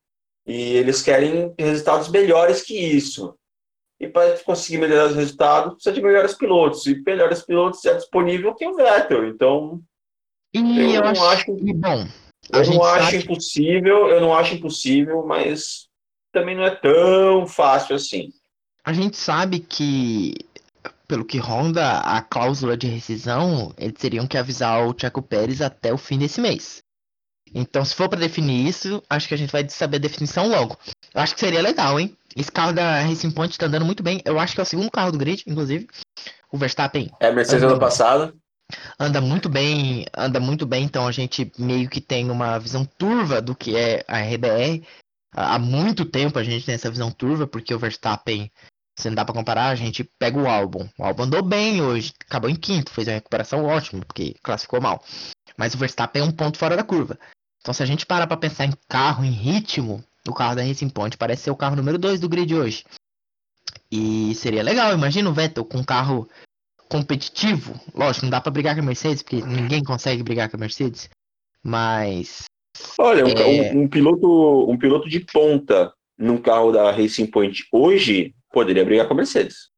E 0.46 0.76
eles 0.76 1.02
querem 1.02 1.54
resultados 1.58 2.10
melhores 2.10 2.62
que 2.62 2.78
isso. 2.78 3.38
E 3.98 4.10
para 4.10 4.38
conseguir 4.40 4.78
melhorar 4.80 5.06
os 5.08 5.16
resultados, 5.16 5.76
precisa 5.76 5.96
de 5.96 6.02
melhores 6.02 6.34
pilotos. 6.38 6.86
E 6.86 7.02
melhores 7.02 7.42
pilotos 7.42 7.86
é 7.86 7.94
disponível 7.96 8.54
que 8.54 8.68
o 8.68 8.76
Vettel. 8.76 9.26
Então, 9.30 9.82
E 10.54 10.60
Eu 10.60 10.96
eu, 10.96 11.04
acho. 11.06 11.24
acho- 11.24 11.52
E 11.52 11.74
bom, 11.74 12.06
eu 12.52 12.66
não 12.66 12.84
acho 12.84 13.12
sabe- 13.12 13.18
impossível, 13.24 14.10
eu 14.10 14.22
não 14.22 14.34
acho 14.34 14.56
impossível, 14.56 15.26
mas 15.26 15.88
também 16.32 16.56
não 16.56 16.64
é 16.64 16.72
tão 16.76 17.46
fácil 17.48 17.96
assim. 17.96 18.30
A 18.86 18.92
gente 18.92 19.16
sabe 19.16 19.60
que, 19.60 20.34
pelo 21.08 21.24
que 21.24 21.38
ronda 21.38 22.00
a 22.00 22.22
cláusula 22.22 22.76
de 22.76 22.88
rescisão, 22.88 23.74
eles 23.78 23.98
teriam 23.98 24.28
que 24.28 24.38
avisar 24.38 24.86
o 24.88 24.96
Checo 25.00 25.22
Pérez 25.22 25.62
até 25.62 25.94
o 25.94 25.98
fim 25.98 26.18
desse 26.18 26.42
mês. 26.42 26.84
Então, 27.56 27.86
se 27.86 27.94
for 27.94 28.10
pra 28.10 28.20
definir 28.20 28.68
isso, 28.68 29.02
acho 29.10 29.28
que 29.28 29.34
a 29.34 29.38
gente 29.38 29.52
vai 29.52 29.68
saber 29.70 29.98
a 29.98 30.00
definição 30.00 30.48
logo. 30.50 30.76
Eu 31.14 31.22
acho 31.22 31.36
que 31.36 31.40
seria 31.40 31.62
legal, 31.62 32.00
hein? 32.00 32.18
Esse 32.36 32.52
carro 32.52 32.74
da 32.74 33.02
Racing 33.02 33.30
Point 33.30 33.56
tá 33.58 33.68
andando 33.68 33.86
muito 33.86 34.02
bem. 34.02 34.22
Eu 34.26 34.40
acho 34.40 34.56
que 34.56 34.60
é 34.60 34.64
o 34.64 34.66
segundo 34.66 34.90
carro 34.90 35.12
do 35.12 35.20
grid, 35.20 35.44
inclusive. 35.46 35.88
O 36.52 36.58
Verstappen 36.58 37.12
É, 37.20 37.32
Mercedes 37.32 37.64
Uhum. 37.64 37.70
ano 37.72 37.80
passado. 37.80 38.36
Anda 39.00 39.22
muito 39.22 39.50
bem, 39.50 40.06
anda 40.16 40.40
muito 40.40 40.66
bem, 40.66 40.84
então 40.84 41.08
a 41.08 41.12
gente 41.12 41.52
meio 41.58 41.90
que 41.90 42.02
tem 42.02 42.30
uma 42.30 42.58
visão 42.60 42.86
turva 42.86 43.42
do 43.42 43.56
que 43.56 43.76
é 43.76 44.04
a 44.08 44.20
RBR. 44.20 44.86
Há 45.36 45.58
muito 45.58 46.06
tempo 46.06 46.38
a 46.38 46.44
gente 46.44 46.66
tem 46.66 46.76
essa 46.76 46.92
visão 46.92 47.12
turva, 47.12 47.48
porque 47.48 47.74
o 47.74 47.80
Verstappen, 47.80 48.52
se 48.98 49.10
não 49.10 49.16
dá 49.16 49.26
pra 49.26 49.34
comparar, 49.34 49.70
a 49.70 49.76
gente 49.76 50.04
pega 50.20 50.40
o 50.40 50.48
álbum. 50.48 50.88
O 50.98 51.04
álbum 51.04 51.24
andou 51.24 51.42
bem 51.42 51.82
hoje, 51.82 52.14
acabou 52.28 52.50
em 52.50 52.56
quinto, 52.56 52.92
fez 52.92 53.08
uma 53.08 53.16
recuperação 53.16 53.66
ótima, 53.66 54.06
porque 54.06 54.36
classificou 54.44 54.80
mal. 54.80 55.04
Mas 55.58 55.74
o 55.74 55.78
Verstappen 55.78 56.22
é 56.22 56.26
um 56.26 56.32
ponto 56.32 56.58
fora 56.58 56.76
da 56.76 56.84
curva. 56.84 57.18
Então 57.62 57.74
se 57.74 57.82
a 57.82 57.86
gente 57.86 58.06
parar 58.06 58.28
pra 58.28 58.38
pensar 58.38 58.66
em 58.66 58.74
carro, 58.88 59.24
em 59.24 59.32
ritmo, 59.32 60.04
o 60.28 60.34
carro 60.34 60.56
da 60.56 60.64
Racing 60.64 60.90
Point 60.90 61.18
parece 61.18 61.44
ser 61.44 61.52
o 61.52 61.56
carro 61.56 61.76
número 61.76 61.98
2 61.98 62.20
do 62.20 62.30
grid 62.30 62.54
hoje. 62.54 62.84
E 63.92 64.34
seria 64.36 64.64
legal, 64.64 64.94
imagina 64.94 65.30
o 65.30 65.34
Vettel 65.34 65.66
com 65.66 65.80
um 65.80 65.84
carro 65.84 66.28
competitivo. 66.98 67.74
Lógico, 67.96 68.26
não 68.26 68.30
dá 68.30 68.40
pra 68.40 68.52
brigar 68.52 68.76
com 68.76 68.82
a 68.82 68.86
Mercedes, 68.86 69.24
porque 69.24 69.42
ninguém 69.42 69.84
consegue 69.84 70.22
brigar 70.22 70.50
com 70.50 70.58
a 70.58 70.60
Mercedes. 70.60 71.10
Mas 71.64 72.44
Olha, 73.00 73.24
um, 73.26 73.30
É. 73.30 73.72
um- 73.74 73.82
um 73.84 73.88
piloto, 73.88 74.70
um 74.70 74.78
piloto 74.78 75.08
de 75.08 75.20
ponta 75.20 75.94
num 76.18 76.38
carro 76.42 76.72
da 76.72 76.92
Racing 76.92 77.28
Point 77.28 77.68
hoje 77.72 78.34
poderia 78.52 78.84
brigar 78.86 79.08
com 79.08 79.14
a 79.14 79.18
Mercedes. 79.18 79.72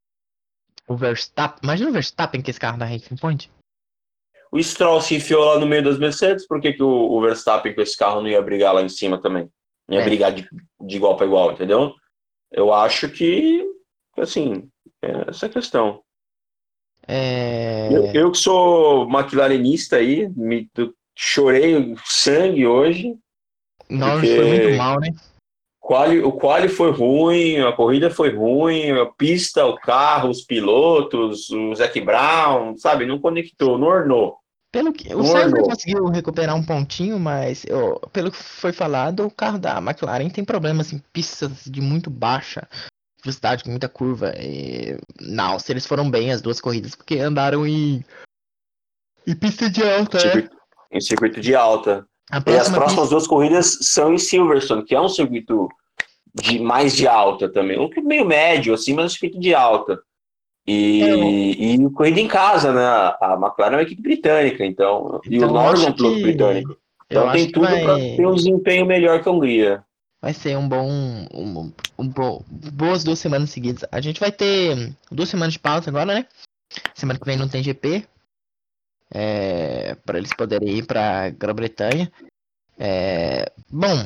o 0.87 0.95
Verstappen. 0.95 1.59
Imagina 1.63 1.89
o 1.89 1.93
Verstappen 1.93 2.41
com 2.43 2.49
esse 2.51 2.59
carro 2.59 2.77
da 2.77 2.85
Racing 2.85 3.15
Point. 3.15 3.49
O 4.51 4.61
Stroll 4.61 5.01
se 5.01 5.15
enfiou 5.15 5.43
lá 5.43 5.59
no 5.59 5.65
meio 5.65 5.83
das 5.83 5.97
Mercedes, 5.97 6.45
por 6.47 6.61
que, 6.61 6.73
que 6.73 6.83
o, 6.83 6.87
o 6.87 7.19
Verstappen 7.21 7.73
com 7.73 7.81
esse 7.81 7.97
carro 7.97 8.21
não 8.21 8.29
ia 8.29 8.39
brigar 8.41 8.71
lá 8.73 8.81
em 8.83 8.87
cima 8.89 9.19
também? 9.19 9.49
Não 9.89 9.97
ia 9.97 10.01
É. 10.03 10.05
brigar 10.05 10.31
de, 10.31 10.47
de 10.81 10.95
igual 10.95 11.17
para 11.17 11.25
igual, 11.25 11.51
entendeu? 11.51 11.93
Eu 12.51 12.71
acho 12.71 13.09
que, 13.09 13.65
assim, 14.17 14.69
é 15.01 15.27
essa 15.29 15.47
a 15.47 15.49
questão. 15.49 16.01
É. 17.07 17.89
Eu, 17.91 18.05
eu 18.13 18.31
que 18.31 18.37
sou 18.37 19.07
maquilarenista 19.07 19.97
aí, 19.97 20.27
me, 20.35 20.69
chorei 21.15 21.95
sangue 22.05 22.65
hoje. 22.65 23.15
Norris 23.89 24.29
porque- 24.29 24.35
foi 24.35 24.45
muito 24.59 24.77
mal, 24.77 24.99
né? 24.99 25.09
Quali, 25.79 26.19
o 26.19 26.31
quali 26.31 26.67
foi 26.67 26.91
ruim, 26.91 27.59
a 27.59 27.71
corrida 27.71 28.09
foi 28.09 28.35
ruim, 28.35 28.89
a 28.89 29.05
pista, 29.05 29.63
o 29.67 29.75
carro, 29.75 30.29
os 30.31 30.41
pilotos, 30.41 31.51
o 31.51 31.75
Zac 31.75 32.01
Brown, 32.01 32.75
sabe? 32.75 33.05
Não 33.05 33.19
conectou, 33.19 33.77
não 33.77 33.85
ornou. 33.87 34.37
Pelo 34.73 34.91
que, 34.91 35.13
o 35.13 35.19
Não 35.19 35.25
Sainz 35.25 35.53
ornou. 35.53 35.69
conseguiu 35.69 36.05
recuperar 36.07 36.55
um 36.55 36.65
pontinho, 36.65 37.19
mas 37.19 37.63
eu- 37.65 37.99
pelo 38.11 38.31
que 38.31 38.37
foi 38.37 38.73
falado, 38.73 39.27
o 39.27 39.31
carro 39.31 39.59
da 39.59 39.77
McLaren 39.77 40.27
tem 40.27 40.43
problemas 40.43 40.91
em 40.91 40.99
pistas 41.13 41.63
de 41.65 41.79
muito 41.81 42.09
baixa 42.09 42.67
velocidade, 43.25 43.63
com 43.63 43.71
muita 43.71 43.89
curva. 43.89 44.33
E, 44.37 44.97
não, 45.19 45.59
se 45.59 45.71
eles 45.71 45.85
foram 45.85 46.09
bem 46.09 46.31
as 46.31 46.41
duas 46.41 46.61
corridas, 46.61 46.95
porque 46.95 47.19
andaram 47.19 47.65
em, 47.67 48.03
em 49.27 49.35
pista 49.35 49.69
de 49.69 49.83
alta, 49.83 50.17
né? 50.35 50.47
Em 50.91 51.01
circuito 51.01 51.41
de 51.41 51.55
alta. 51.55 52.07
A 52.31 52.37
E 52.37 52.39
as 52.39 52.43
próxima 52.43 52.77
próximas 52.77 53.03
pista, 53.03 53.15
duas 53.15 53.27
corridas 53.27 53.77
são 53.81 54.13
em 54.13 54.17
Silverstone, 54.17 54.85
que 54.85 54.95
é 54.95 55.01
um 55.01 55.09
circuito 55.09 55.67
de 56.33 56.59
mais 56.59 56.95
de 56.95 57.07
alta 57.07 57.49
também. 57.49 57.79
Um 57.79 57.89
meio 58.03 58.25
médio, 58.25 58.73
assim, 58.73 58.93
mas 58.93 59.05
um 59.05 59.09
circuito 59.09 59.39
de 59.39 59.53
alta. 59.53 59.99
E, 60.67 61.03
É, 61.03 61.15
e 61.15 61.89
corrida 61.91 62.19
em 62.19 62.27
casa, 62.27 62.73
né? 62.73 62.83
A 62.83 63.37
McLaren 63.39 63.73
é 63.73 63.77
uma 63.77 63.83
equipe 63.83 64.01
britânica, 64.01 64.65
então. 64.65 65.21
e 65.25 65.37
Então, 65.37 65.47
o 65.47 65.51
eu 65.51 65.53
Norris 65.53 65.83
é 65.83 65.89
um 65.89 65.93
piloto 65.93 66.21
britânico. 66.21 66.77
Então 67.07 67.31
tem 67.31 67.51
tudo 67.51 67.67
vai... 67.67 67.83
para 67.83 67.97
ter 67.97 68.25
um 68.25 68.33
desempenho 68.33 68.85
melhor 68.85 69.21
que 69.21 69.29
a 69.29 69.31
Hungria. 69.31 69.83
Vai 70.25 70.33
ser 70.33 70.57
um 70.57 70.67
bom. 70.67 70.89
Um, 71.31 71.71
um 71.99 72.07
bo- 72.07 72.43
boas 72.49 73.03
duas 73.03 73.19
semanas 73.19 73.51
seguidas. 73.51 73.87
A 73.91 74.01
gente 74.01 74.19
vai 74.19 74.31
ter 74.31 74.91
duas 75.11 75.29
semanas 75.29 75.53
de 75.53 75.59
pausa 75.59 75.87
agora, 75.91 76.15
né? 76.15 76.25
Semana 76.95 77.19
que 77.19 77.25
vem 77.27 77.37
não 77.37 77.47
tem 77.47 77.61
GP. 77.61 78.03
É, 79.13 79.93
para 80.03 80.17
eles 80.17 80.33
poderem 80.33 80.77
ir 80.77 80.87
pra 80.87 81.29
Grã-Bretanha. 81.29 82.11
É, 82.79 83.51
bom, 83.69 84.03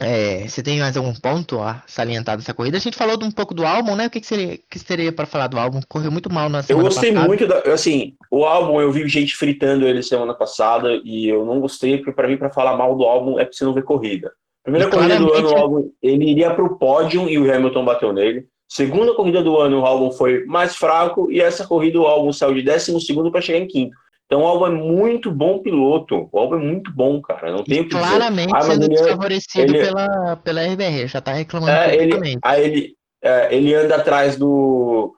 é, 0.00 0.48
você 0.48 0.64
tem 0.64 0.80
mais 0.80 0.96
algum 0.96 1.14
ponto 1.14 1.60
a 1.62 1.80
salientar 1.86 2.36
dessa 2.36 2.52
corrida? 2.52 2.78
A 2.78 2.80
gente 2.80 2.96
falou 2.98 3.16
um 3.22 3.30
pouco 3.30 3.54
do 3.54 3.64
álbum, 3.64 3.94
né? 3.94 4.08
O 4.08 4.10
que, 4.10 4.20
que 4.20 4.26
seria 4.26 4.58
que 4.58 4.80
seria 4.80 5.12
para 5.12 5.26
falar 5.26 5.46
do 5.46 5.60
álbum? 5.60 5.80
Correu 5.88 6.10
muito 6.10 6.28
mal 6.28 6.48
na 6.48 6.60
semana 6.64 6.88
Eu 6.88 6.90
gostei 6.90 7.12
passada. 7.12 7.28
muito 7.28 7.46
da, 7.46 7.72
assim, 7.72 8.16
o 8.32 8.44
álbum 8.44 8.80
eu 8.80 8.90
vi 8.90 9.08
gente 9.08 9.36
fritando 9.36 9.86
ele 9.86 10.02
semana 10.02 10.34
passada 10.34 11.00
e 11.04 11.28
eu 11.28 11.46
não 11.46 11.60
gostei 11.60 11.98
porque 11.98 12.10
para 12.10 12.26
mim 12.26 12.36
para 12.36 12.50
falar 12.50 12.76
mal 12.76 12.96
do 12.96 13.04
álbum 13.04 13.38
é 13.38 13.44
preciso 13.44 13.72
ver 13.72 13.84
corrida. 13.84 14.32
Primeira 14.62 14.90
corrida 14.90 15.16
do 15.18 15.32
ano, 15.32 15.56
álbum 15.56 15.90
ele 16.02 16.30
iria 16.30 16.52
para 16.54 16.64
o 16.64 16.76
pódio 16.78 17.28
e 17.28 17.38
o 17.38 17.52
Hamilton 17.52 17.84
bateu 17.84 18.12
nele. 18.12 18.44
Segunda 18.68 19.14
corrida 19.14 19.42
do 19.42 19.58
ano, 19.58 19.80
o 19.80 19.86
álbum 19.86 20.12
foi 20.12 20.44
mais 20.44 20.76
fraco 20.76 21.30
e 21.32 21.40
essa 21.40 21.66
corrida 21.66 21.98
o 21.98 22.06
álbum 22.06 22.32
saiu 22.32 22.54
de 22.54 22.62
12 22.62 23.00
segundo 23.00 23.32
para 23.32 23.40
chegar 23.40 23.58
em 23.58 23.66
quinto. 23.66 23.96
Então 24.26 24.42
o 24.42 24.46
álbum 24.46 24.66
é 24.66 24.70
muito 24.70 25.28
bom 25.32 25.58
piloto. 25.58 26.28
O 26.30 26.38
álbum 26.38 26.54
é 26.56 26.58
muito 26.58 26.92
bom, 26.94 27.20
cara. 27.20 27.50
Não 27.50 27.64
tem 27.64 27.80
o 27.80 27.88
que 27.88 27.96
dizer. 27.96 28.06
claramente 28.08 28.52
Ah, 28.54 28.60
sendo 28.60 28.84
ele 28.84 28.94
é- 28.94 28.96
desfavorecido 29.02 29.74
ele- 29.74 29.84
pela, 29.84 30.36
pela 30.36 30.60
RBR, 30.62 31.08
já 31.08 31.20
tá 31.20 31.32
reclamando 31.32 31.72
É, 31.72 31.96
ele, 31.96 32.38
aí 32.44 32.62
ele, 32.64 32.94
é, 33.24 33.54
ele 33.56 33.74
anda 33.74 33.96
atrás 33.96 34.36
do, 34.36 35.12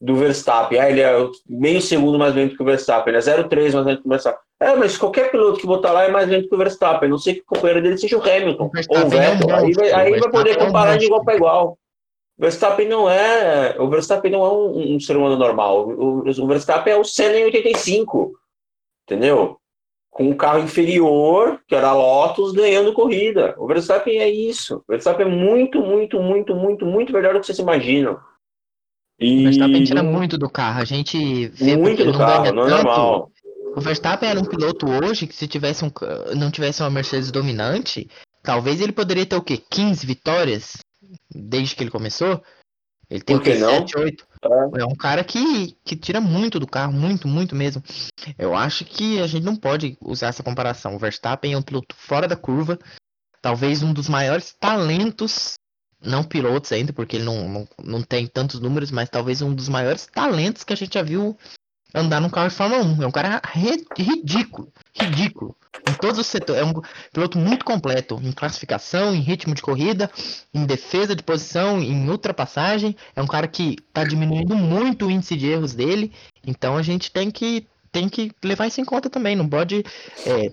do 0.00 0.14
Verstappen. 0.16 0.78
Ah, 0.78 0.90
ele 0.90 1.00
é 1.00 1.12
meio 1.48 1.82
segundo 1.82 2.18
mais 2.18 2.34
lento 2.34 2.56
que 2.56 2.62
o 2.62 2.66
Verstappen. 2.66 3.12
Ele 3.12 3.18
é 3.18 3.20
0,3 3.20 3.72
mais 3.74 3.86
lento 3.86 4.02
que 4.02 4.06
o 4.06 4.10
Verstappen. 4.10 4.40
É, 4.60 4.74
mas 4.74 4.96
qualquer 4.96 5.30
piloto 5.30 5.60
que 5.60 5.66
botar 5.66 5.92
lá 5.92 6.04
é 6.04 6.10
mais 6.10 6.28
lento 6.28 6.48
que 6.48 6.54
o 6.54 6.58
Verstappen. 6.58 7.08
Não 7.08 7.18
sei 7.18 7.34
que 7.34 7.40
o 7.40 7.46
companheiro 7.46 7.82
dele 7.82 7.98
seja 7.98 8.16
o 8.16 8.22
Hamilton 8.22 8.64
O 8.64 8.94
ou 8.94 8.96
o 8.96 9.00
é 9.00 9.04
um 9.04 9.08
Vettel. 9.08 9.56
aí 9.56 9.72
vai, 9.72 9.92
aí 9.92 10.20
vai 10.20 10.30
poder 10.30 10.58
é 10.58 10.62
um 10.62 10.66
comparar 10.66 10.96
de 10.96 11.06
igual 11.06 11.24
para 11.24 11.36
igual. 11.36 11.78
O 12.38 12.42
Verstappen 12.42 12.88
não 12.88 13.10
é. 13.10 13.76
O 13.78 13.88
Verstappen 13.88 14.30
não 14.30 14.44
é 14.44 14.52
um, 14.52 14.96
um 14.96 15.00
ser 15.00 15.16
humano 15.16 15.36
normal. 15.36 15.88
O, 15.88 16.28
o 16.28 16.46
Verstappen 16.46 16.92
é 16.92 16.96
o 16.96 17.04
Senna 17.04 17.36
em 17.36 17.44
85. 17.44 18.32
Entendeu? 19.04 19.56
Com 20.10 20.24
um 20.24 20.36
carro 20.36 20.60
inferior, 20.60 21.60
que 21.66 21.74
era 21.74 21.88
a 21.88 21.94
Lotus, 21.94 22.52
ganhando 22.52 22.92
corrida. 22.92 23.54
O 23.58 23.66
Verstappen 23.66 24.20
é 24.20 24.28
isso. 24.28 24.76
O 24.76 24.92
Verstappen 24.92 25.26
é 25.26 25.30
muito, 25.30 25.80
muito, 25.80 26.20
muito, 26.20 26.54
muito, 26.54 26.86
muito 26.86 27.12
melhor 27.12 27.34
do 27.34 27.40
que 27.40 27.46
vocês 27.46 27.58
imaginam. 27.58 28.18
E 29.20 29.40
O 29.40 29.42
Verstappen 29.44 29.84
tira 29.84 30.02
muito 30.02 30.38
do 30.38 30.48
carro. 30.48 30.80
A 30.80 30.84
gente 30.84 31.48
vê 31.48 31.76
muito 31.76 32.04
do 32.04 32.16
carro, 32.16 32.52
não 32.52 32.66
é 32.66 32.70
tanto. 32.70 32.84
normal. 32.84 33.32
O 33.76 33.80
Verstappen 33.80 34.28
era 34.28 34.40
um 34.40 34.44
piloto 34.44 34.86
hoje 34.88 35.26
que 35.26 35.34
se 35.34 35.46
tivesse 35.46 35.84
um, 35.84 35.90
não 36.36 36.50
tivesse 36.50 36.82
uma 36.82 36.90
Mercedes 36.90 37.30
dominante, 37.30 38.08
talvez 38.42 38.80
ele 38.80 38.92
poderia 38.92 39.26
ter 39.26 39.36
o 39.36 39.42
quê? 39.42 39.56
15 39.70 40.06
vitórias 40.06 40.76
desde 41.32 41.74
que 41.76 41.82
ele 41.82 41.90
começou? 41.90 42.42
Ele 43.10 43.22
tem 43.22 43.36
Por 43.36 43.42
o 43.42 43.44
quê? 43.44 43.52
que 43.52 43.58
não? 43.58 43.70
7, 43.70 43.98
8? 43.98 44.26
É 44.78 44.84
um 44.84 44.94
cara 44.94 45.24
que, 45.24 45.74
que 45.84 45.96
tira 45.96 46.20
muito 46.20 46.60
do 46.60 46.66
carro, 46.66 46.92
muito, 46.92 47.26
muito 47.26 47.56
mesmo. 47.56 47.82
Eu 48.38 48.54
acho 48.54 48.84
que 48.84 49.20
a 49.20 49.26
gente 49.26 49.44
não 49.44 49.56
pode 49.56 49.96
usar 50.00 50.28
essa 50.28 50.42
comparação. 50.42 50.94
O 50.94 50.98
Verstappen 50.98 51.52
é 51.52 51.58
um 51.58 51.62
piloto 51.62 51.94
fora 51.96 52.28
da 52.28 52.36
curva, 52.36 52.78
talvez 53.40 53.82
um 53.82 53.92
dos 53.92 54.08
maiores 54.08 54.54
talentos, 54.58 55.54
não 56.00 56.22
pilotos 56.22 56.70
ainda, 56.72 56.92
porque 56.92 57.16
ele 57.16 57.24
não, 57.24 57.48
não, 57.48 57.68
não 57.82 58.02
tem 58.02 58.26
tantos 58.26 58.60
números, 58.60 58.90
mas 58.90 59.08
talvez 59.08 59.42
um 59.42 59.54
dos 59.54 59.68
maiores 59.68 60.06
talentos 60.06 60.64
que 60.64 60.72
a 60.72 60.76
gente 60.76 60.94
já 60.94 61.02
viu 61.02 61.36
andar 61.94 62.20
num 62.20 62.28
carro 62.28 62.48
de 62.48 62.54
Fórmula 62.54 62.82
1. 62.84 63.02
É 63.02 63.06
um 63.06 63.10
cara 63.10 63.40
ri- 63.52 63.86
ridículo, 63.96 64.72
ridículo. 64.94 65.56
Em 65.88 65.94
todos 65.94 66.18
os 66.18 66.26
setores. 66.26 66.60
É 66.62 66.64
um 66.64 66.72
piloto 67.12 67.38
muito 67.38 67.64
completo 67.64 68.20
em 68.22 68.30
classificação, 68.32 69.14
em 69.14 69.20
ritmo 69.20 69.54
de 69.54 69.62
corrida, 69.62 70.10
em 70.52 70.66
defesa 70.66 71.16
de 71.16 71.22
posição, 71.22 71.80
em 71.80 72.08
ultrapassagem. 72.10 72.94
É 73.16 73.22
um 73.22 73.26
cara 73.26 73.48
que 73.48 73.76
tá 73.92 74.04
diminuindo 74.04 74.54
muito 74.54 75.06
o 75.06 75.10
índice 75.10 75.34
de 75.36 75.46
erros 75.46 75.72
dele. 75.74 76.12
Então 76.46 76.76
a 76.76 76.82
gente 76.82 77.10
tem 77.10 77.30
que, 77.30 77.66
tem 77.90 78.08
que 78.08 78.32
levar 78.44 78.66
isso 78.66 78.80
em 78.80 78.84
conta 78.84 79.08
também. 79.08 79.34
Não 79.34 79.48
pode 79.48 79.82
é, 80.26 80.52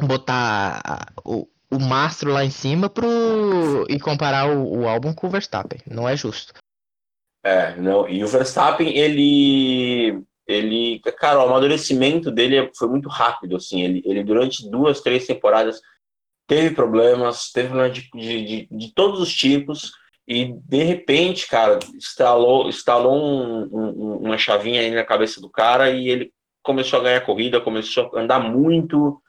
botar 0.00 1.12
o, 1.24 1.46
o 1.70 1.78
mastro 1.78 2.32
lá 2.32 2.44
em 2.44 2.50
cima 2.50 2.88
pro, 2.88 3.84
e 3.88 3.98
comparar 4.00 4.48
o, 4.50 4.80
o 4.80 4.88
álbum 4.88 5.12
com 5.12 5.26
o 5.26 5.30
Verstappen. 5.30 5.80
Não 5.86 6.08
é 6.08 6.16
justo. 6.16 6.54
É, 7.44 7.76
não. 7.76 8.08
E 8.08 8.22
o 8.24 8.28
Verstappen, 8.28 8.96
ele. 8.96 10.22
Ele. 10.46 11.00
Cara, 11.18 11.38
o 11.38 11.42
amadurecimento 11.42 12.30
dele 12.30 12.70
foi 12.76 12.88
muito 12.88 13.08
rápido, 13.08 13.56
assim. 13.56 13.82
Ele, 13.82 14.02
ele 14.04 14.24
durante 14.24 14.68
duas, 14.70 15.00
três 15.00 15.26
temporadas 15.26 15.80
teve 16.46 16.74
problemas, 16.74 17.52
teve 17.52 17.68
problemas 17.68 17.94
de, 17.94 18.10
de, 18.14 18.68
de, 18.70 18.94
todos 18.94 19.20
os 19.20 19.32
tipos. 19.32 19.92
E 20.26 20.52
de 20.64 20.82
repente, 20.82 21.46
cara, 21.46 21.78
instalou, 21.94 22.68
instalou 22.68 23.14
um- 23.14 23.68
um- 23.72 24.16
uma 24.24 24.36
chavinha 24.36 24.80
aí 24.80 24.90
na 24.90 25.04
cabeça 25.04 25.40
do 25.40 25.48
cara 25.48 25.90
e 25.90 26.08
ele 26.08 26.32
começou 26.62 27.00
a 27.00 27.02
ganhar 27.02 27.20
corrida, 27.22 27.60
começou 27.60 28.10
a 28.14 28.20
andar 28.20 28.38
muito, 28.38 29.22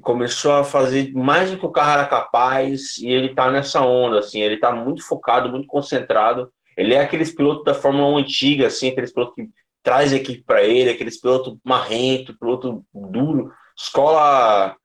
começou 0.00 0.52
a 0.52 0.64
fazer 0.64 1.12
mais 1.12 1.50
do 1.50 1.58
que 1.58 1.66
o 1.66 1.70
carro 1.70 1.92
era 1.92 2.06
capaz, 2.06 2.98
e 2.98 3.08
ele 3.08 3.34
tá 3.34 3.50
nessa 3.50 3.80
onda, 3.80 4.18
assim, 4.18 4.40
ele 4.40 4.58
tá 4.58 4.72
muito 4.72 5.06
focado, 5.06 5.48
muito 5.48 5.66
concentrado. 5.66 6.52
Ele 6.76 6.94
é 6.94 7.00
aqueles 7.00 7.32
pilotos 7.32 7.64
da 7.64 7.74
Fórmula 7.74 8.08
1 8.08 8.18
antiga, 8.18 8.66
assim, 8.66 8.88
aqueles 8.88 9.12
pilotos 9.12 9.34
que 9.36 9.48
traz 9.82 10.12
a 10.12 10.16
equipe 10.16 10.42
para 10.42 10.62
ele, 10.62 10.90
aqueles 10.90 11.20
piloto 11.20 11.58
marrento, 11.64 12.36
piloto 12.38 12.84
duro, 12.92 13.52
escola 13.76 14.76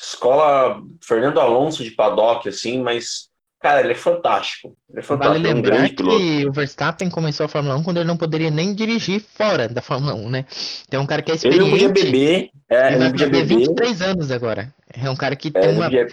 escola 0.00 0.80
Fernando 1.02 1.40
Alonso 1.40 1.82
de 1.82 1.90
paddock, 1.90 2.48
assim, 2.48 2.80
mas 2.80 3.27
cara, 3.60 3.80
ele 3.80 3.92
é 3.92 3.94
fantástico. 3.94 4.76
Ele 4.90 5.00
é 5.00 5.02
fantástico, 5.02 5.34
Vale 5.42 5.48
é 5.48 5.50
um 5.50 5.54
lembrar 5.56 5.76
grande 5.76 5.94
piloto. 5.94 6.18
que 6.18 6.46
o 6.46 6.52
Verstappen 6.52 7.10
começou 7.10 7.46
a 7.46 7.48
Fórmula 7.48 7.76
1 7.76 7.82
quando 7.82 7.96
ele 7.98 8.06
não 8.06 8.16
poderia 8.16 8.50
nem 8.50 8.74
dirigir 8.74 9.20
fora 9.20 9.68
da 9.68 9.82
Fórmula 9.82 10.14
1, 10.14 10.30
né? 10.30 10.46
Então 10.86 11.00
é 11.00 11.02
um 11.02 11.06
cara 11.06 11.22
que 11.22 11.30
é 11.30 11.34
Ele 11.34 11.36
experiente. 11.36 11.64
não 11.64 11.70
podia 11.70 11.88
beber, 11.88 12.50
é, 12.68 12.86
Ele 12.86 12.94
ele 12.96 13.04
não 13.04 13.10
podia 13.10 13.28
beber. 13.28 13.46
23 13.58 14.02
anos 14.02 14.30
agora. 14.30 14.74
É 14.92 15.08
um 15.10 15.16
cara 15.16 15.34
que 15.36 15.48
É, 15.48 15.50
tem 15.52 15.64
ele 15.70 15.78
uma 15.78 15.84
podia... 15.86 16.08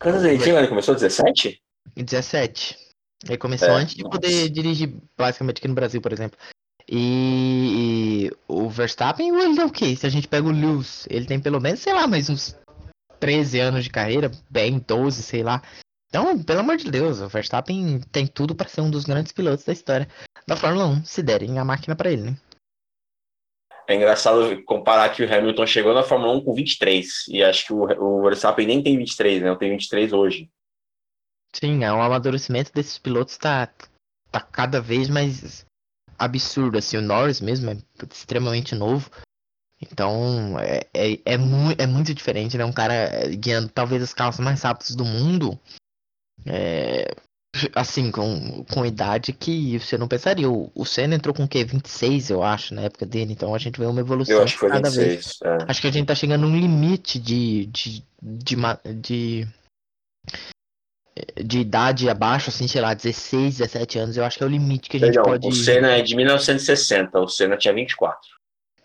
Quantos 0.00 0.24
ele 0.24 0.38
tinha? 0.42 0.58
Ele 0.58 0.68
começou 0.68 0.94
17? 0.94 1.60
17. 1.96 2.76
Ele 3.26 3.36
começou 3.38 3.68
É, 3.68 3.72
antes 3.72 3.94
de 3.96 4.04
nossa. 4.04 4.12
poder 4.20 4.48
dirigir, 4.48 4.94
basicamente 5.16 5.58
aqui 5.58 5.66
no 5.68 5.74
Brasil, 5.74 6.00
por 6.00 6.12
exemplo. 6.12 6.38
E, 6.88 8.28
e 8.28 8.32
o 8.46 8.68
Verstappen, 8.68 9.28
ele 9.28 9.60
é 9.60 9.64
o 9.64 9.70
quê? 9.70 9.94
Se 9.96 10.06
a 10.06 10.08
gente 10.08 10.28
pega 10.28 10.46
o 10.46 10.52
Lewis, 10.52 11.06
ele 11.10 11.26
tem 11.26 11.40
pelo 11.40 11.60
menos, 11.60 11.80
sei 11.80 11.92
lá, 11.92 12.06
mais 12.06 12.30
uns 12.30 12.56
13 13.18 13.60
anos 13.60 13.84
de 13.84 13.90
carreira, 13.90 14.30
bem 14.50 14.78
12, 14.78 15.22
sei 15.22 15.42
lá. 15.42 15.62
Então, 16.08 16.42
pelo 16.42 16.60
amor 16.60 16.76
de 16.76 16.90
Deus, 16.90 17.20
o 17.20 17.28
Verstappen 17.28 18.00
tem 18.10 18.26
tudo 18.26 18.54
para 18.54 18.68
ser 18.68 18.80
um 18.80 18.90
dos 18.90 19.04
grandes 19.04 19.32
pilotos 19.32 19.64
da 19.64 19.72
história 19.72 20.08
da 20.46 20.56
Fórmula 20.56 20.86
1, 20.86 21.04
se 21.04 21.22
derem 21.22 21.58
a 21.58 21.64
máquina 21.64 21.94
para 21.94 22.10
ele, 22.10 22.22
né? 22.22 22.36
É 23.86 23.94
engraçado 23.94 24.62
comparar 24.64 25.08
que 25.14 25.22
o 25.22 25.34
Hamilton 25.34 25.66
chegou 25.66 25.94
na 25.94 26.02
Fórmula 26.02 26.34
1 26.34 26.44
com 26.44 26.54
23, 26.54 27.28
e 27.28 27.42
acho 27.42 27.66
que 27.66 27.72
o, 27.72 27.84
o 27.84 28.22
Verstappen 28.22 28.66
nem 28.66 28.82
tem 28.82 28.96
23, 28.96 29.42
né? 29.42 29.48
Eu 29.48 29.56
tenho 29.56 29.72
23 29.72 30.12
hoje. 30.12 30.50
Sim, 31.54 31.84
é, 31.84 31.92
o 31.92 32.00
amadurecimento 32.00 32.72
desses 32.72 32.98
pilotos 32.98 33.36
tá, 33.38 33.66
tá 34.30 34.40
cada 34.40 34.80
vez 34.80 35.08
mais 35.08 35.66
absurdo, 36.18 36.76
assim, 36.78 36.96
o 36.96 37.02
Norris 37.02 37.40
mesmo 37.40 37.70
é 37.70 37.76
extremamente 38.10 38.74
novo, 38.74 39.10
então 39.80 40.58
é, 40.58 40.86
é, 40.92 41.18
é, 41.24 41.36
mu 41.36 41.74
é 41.78 41.86
muito 41.86 42.12
diferente, 42.12 42.58
né, 42.58 42.64
um 42.64 42.72
cara 42.72 42.94
é, 42.94 43.28
guiando 43.28 43.68
talvez 43.68 44.02
os 44.02 44.14
carros 44.14 44.38
mais 44.40 44.62
rápidos 44.62 44.94
do 44.94 45.04
mundo, 45.04 45.58
é, 46.44 47.14
assim, 47.74 48.10
com, 48.10 48.64
com 48.64 48.84
idade 48.84 49.32
que 49.32 49.78
você 49.78 49.96
não 49.96 50.06
pensaria, 50.06 50.48
o, 50.48 50.70
o 50.74 50.84
Senna 50.84 51.14
entrou 51.14 51.34
com 51.34 51.44
o 51.44 51.48
quê, 51.48 51.64
26 51.64 52.30
eu 52.30 52.42
acho, 52.42 52.74
na 52.74 52.82
época 52.82 53.06
dele, 53.06 53.32
então 53.32 53.54
a 53.54 53.58
gente 53.58 53.78
vê 53.78 53.86
uma 53.86 54.00
evolução 54.00 54.36
Eu 54.36 54.42
acho 54.42 54.54
que 54.54 54.60
foi 54.60 54.68
cada 54.68 54.90
vez. 54.90 55.14
26. 55.14 55.38
é. 55.42 55.58
Acho 55.68 55.80
que 55.80 55.86
a 55.86 55.92
gente 55.92 56.06
tá 56.06 56.14
chegando 56.14 56.46
num 56.46 56.56
limite 56.56 57.18
de. 57.18 57.66
de. 57.66 58.04
de. 58.22 58.56
de, 59.00 59.48
de 61.42 61.58
idade 61.58 62.08
abaixo, 62.08 62.50
assim, 62.50 62.68
sei 62.68 62.80
lá, 62.80 62.94
16, 62.94 63.58
17 63.58 63.98
anos. 63.98 64.16
Eu 64.16 64.24
acho 64.24 64.36
que 64.36 64.44
é 64.44 64.46
o 64.46 64.50
limite 64.50 64.88
que 64.88 64.98
a 64.98 65.00
gente 65.00 65.14
Perdão, 65.14 65.32
pode. 65.32 65.48
o 65.48 65.52
Senna 65.52 65.92
é 65.96 66.02
de 66.02 66.14
1960, 66.14 67.18
o 67.18 67.28
Senna 67.28 67.56
tinha 67.56 67.74
24. 67.74 68.37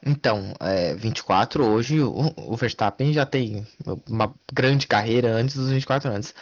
Então, 0.06 0.54
é, 0.60 0.94
24 0.96 1.66
hoje, 1.66 2.02
o, 2.02 2.34
o 2.36 2.56
Verstappen 2.58 3.14
já 3.14 3.26
tem 3.26 3.66
uma 4.08 4.34
grande 4.52 4.86
carreira 4.86 5.32
antes 5.32 5.56
dos 5.56 5.70
24 5.70 6.10
anos. 6.12 6.34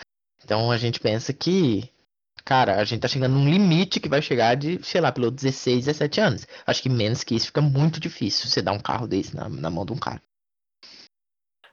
Então 0.43 0.71
a 0.71 0.78
gente 0.78 1.00
pensa 1.00 1.32
que. 1.32 1.89
Cara, 2.43 2.78
a 2.82 2.84
gente 2.84 3.02
tá 3.02 3.08
chegando 3.08 3.36
num 3.36 3.47
limite 3.47 4.00
que 4.00 4.10
vai 4.10 4.19
chegar 4.19 4.56
de, 4.56 4.84
sei 4.84 5.00
lá, 5.00 5.12
pelo 5.12 5.30
16, 5.30 5.86
17 5.86 6.19
anos. 6.19 6.47
Acho 6.65 6.82
que 6.82 6.89
menos 6.89 7.24
que 7.24 7.36
isso 7.36 7.45
fica 7.47 7.62
muito 7.62 8.00
difícil 8.00 8.50
você 8.50 8.63
dar 8.63 8.71
um 8.71 8.80
carro 8.80 9.08
desse 9.08 9.36
na, 9.36 9.47
na 9.47 9.69
mão 9.69 9.86
de 9.86 9.93
um 9.93 9.97
cara. 9.97 10.19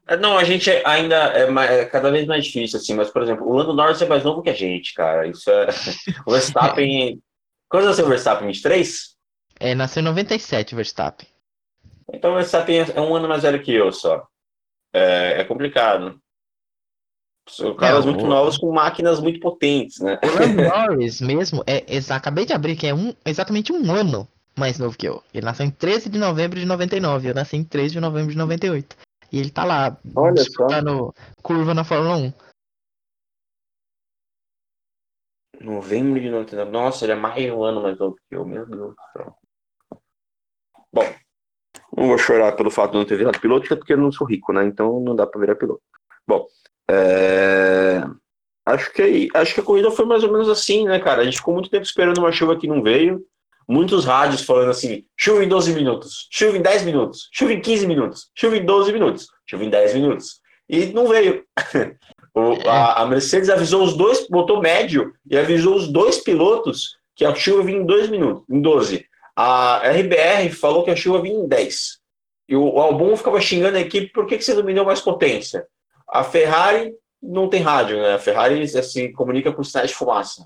É, 0.07 0.15
Não, 0.19 0.37
a 0.37 0.45
gente 0.45 0.71
ainda 0.85 1.17
é, 1.17 1.51
mais- 1.51 1.71
é 1.71 1.85
cada 1.87 2.11
vez 2.11 2.27
mais 2.27 2.45
difícil, 2.45 2.79
assim, 2.79 2.93
mas, 2.93 3.09
por 3.09 3.23
exemplo, 3.23 3.47
o 3.47 3.53
Lando 3.55 3.73
Norris 3.73 4.03
é 4.03 4.07
mais 4.07 4.23
novo 4.25 4.43
que 4.43 4.51
a 4.51 4.55
gente, 4.55 4.93
cara. 4.93 5.27
Isso 5.27 5.51
é. 5.51 5.69
O 6.27 6.33
Verstappen. 6.33 7.19
Quantos 7.71 7.87
anos 7.87 7.99
é 7.99 8.03
o 8.05 8.09
Verstappen? 8.09 8.47
23? 8.47 9.17
É, 9.61 9.75
nasceu 9.75 10.03
em 10.03 10.05
97 10.05 10.75
o 10.75 10.77
Verstappen. 10.77 11.27
Então 12.13 12.33
o 12.33 12.35
Verstappen 12.37 12.81
é 12.95 13.01
um 13.01 13.15
ano 13.15 13.29
mais 13.29 13.43
velho 13.43 13.63
que 13.63 13.73
eu 13.73 13.93
só. 13.93 14.27
É, 14.93 15.41
é 15.41 15.45
complicado. 15.45 16.19
São 17.49 17.75
caras 17.77 18.05
É, 18.05 18.09
muito 18.11 18.25
o- 18.25 18.29
novos 18.29 18.59
com 18.59 18.73
máquinas 18.73 19.21
muito 19.21 19.41
potentes, 19.41 20.01
né? 20.01 20.19
O 20.23 20.27
Lando 20.27 20.63
Norris 20.63 21.21
mesmo, 21.21 21.63
é, 21.67 21.85
exa- 21.95 22.17
acabei 22.17 22.45
de 22.45 22.53
abrir 22.53 22.77
que 22.77 22.87
é 22.87 22.95
um, 22.95 23.15
exatamente 23.25 23.73
um 23.73 23.91
ano 23.93 24.29
mais 24.57 24.79
novo 24.79 24.97
que 24.97 25.09
eu. 25.09 25.23
Ele 25.33 25.45
nasceu 25.47 25.65
em 25.65 25.71
13 25.71 26.09
de 26.11 26.19
novembro 26.19 26.59
de 26.59 26.67
99, 26.67 27.29
eu 27.31 27.35
nasci 27.35 27.57
em 27.57 27.65
13 27.65 27.95
de 27.95 28.01
novembro 28.01 28.33
de 28.33 28.37
98. 28.39 28.97
E 29.31 29.39
ele 29.39 29.51
tá 29.51 29.65
lá 29.65 29.97
Olha 30.17 30.43
só. 30.43 30.67
curva 31.43 31.75
na 31.75 31.85
Fórmula 31.85 32.17
1. 32.17 32.33
Novembro 35.61 36.21
de 36.21 36.31
99. 36.31 36.71
Nossa, 36.71 37.05
ele 37.05 37.13
é 37.13 37.17
mais 37.17 37.51
um 37.53 37.63
ano 37.63 37.83
mais 37.83 37.99
novo 37.99 38.17
que 38.29 38.37
eu, 38.37 38.45
meu 38.45 38.65
Deus 38.67 38.95
do 38.95 38.97
céu. 39.13 39.37
Bom, 40.93 41.15
não 41.97 42.09
vou 42.09 42.19
chorar 42.19 42.53
pelo 42.53 42.71
fato 42.71 42.93
de 42.93 42.99
não 42.99 43.05
ter 43.05 43.17
virado 43.17 43.41
piloto, 43.41 43.67
até 43.67 43.77
porque 43.77 43.93
eu 43.93 43.99
não 43.99 44.13
sou 44.13 44.27
rico, 44.27 44.53
né? 44.53 44.65
Então 44.65 45.01
não 45.01 45.15
dá 45.15 45.27
pra 45.27 45.41
virar 45.41 45.55
piloto. 45.55 45.83
Bom, 46.27 46.47
é... 46.91 48.03
acho, 48.67 48.93
que, 48.93 49.29
acho 49.35 49.55
que 49.55 49.61
a 49.61 49.65
corrida 49.65 49.91
foi 49.91 50.05
mais 50.05 50.23
ou 50.23 50.33
menos 50.33 50.49
assim, 50.49 50.85
né, 50.85 50.99
cara? 50.99 51.23
A 51.23 51.25
gente 51.25 51.39
ficou 51.39 51.55
muito 51.55 51.71
tempo 51.71 51.85
esperando 51.85 52.19
uma 52.19 52.33
chuva 52.33 52.57
que 52.57 52.69
não 52.69 52.83
veio. 52.83 53.25
Muitos 53.69 54.05
rádios 54.05 54.43
falando 54.43 54.71
assim: 54.71 55.05
chuva 55.17 55.45
em 55.45 55.49
12 55.49 55.75
minutos, 55.75 56.27
chuva 56.31 56.57
em 56.57 56.63
10 56.63 56.85
minutos, 56.85 57.29
chuva 57.33 57.53
em 57.53 57.61
15 57.61 57.87
minutos, 57.87 58.31
chuva 58.35 58.57
em 58.57 58.65
12 58.65 58.93
minutos, 58.93 59.27
chuva 59.47 59.65
em 59.65 59.71
10 59.71 59.95
minutos. 59.95 60.41
E 60.69 60.87
não 60.87 61.07
veio. 61.07 61.45
O, 62.35 62.69
a, 62.69 63.03
a, 63.03 63.07
Mercedes 63.07 63.51
avisou 63.51 63.83
os 63.83 63.97
dois, 63.97 64.29
botou 64.29 64.61
médio 64.61 65.13
e 65.29 65.37
avisou 65.37 65.75
os 65.75 65.89
dois 65.89 66.19
pilotos 66.19 66.97
que 67.17 67.25
a 67.25 67.35
chuva 67.35 67.65
vinha 67.65 67.79
em 67.79 67.87
dois 67.87 68.09
minutos, 68.09 68.45
em 68.49 68.61
12. 68.61 69.05
A 69.41 69.89
RBR 69.91 70.51
falou 70.51 70.83
que 70.83 70.91
a 70.91 70.97
chuva 70.97 71.23
vinha 71.23 71.39
em 71.39 71.47
10. 71.47 72.01
E 72.49 72.57
o, 72.57 72.81
Albon 72.81 73.17
ficava 73.17 73.41
xingando 73.41 73.77
a 73.77 73.81
equipe, 73.81 74.13
por 74.13 74.27
que, 74.27 74.37
que 74.37 74.43
você 74.43 74.53
não 74.53 74.65
me 74.65 74.75
deu 74.75 74.85
mais 74.85 75.01
potência? 75.01 75.65
A 76.09 76.25
Ferrari 76.25 76.93
não 77.23 77.49
tem 77.49 77.63
rádio, 77.63 78.03
né? 78.03 78.15
A 78.15 78.19
Ferrari 78.19 78.67
se 78.67 79.13
comunica 79.13 79.53
por 79.53 79.65
sinais 79.65 79.91
de 79.91 79.95
fumaça. 79.95 80.45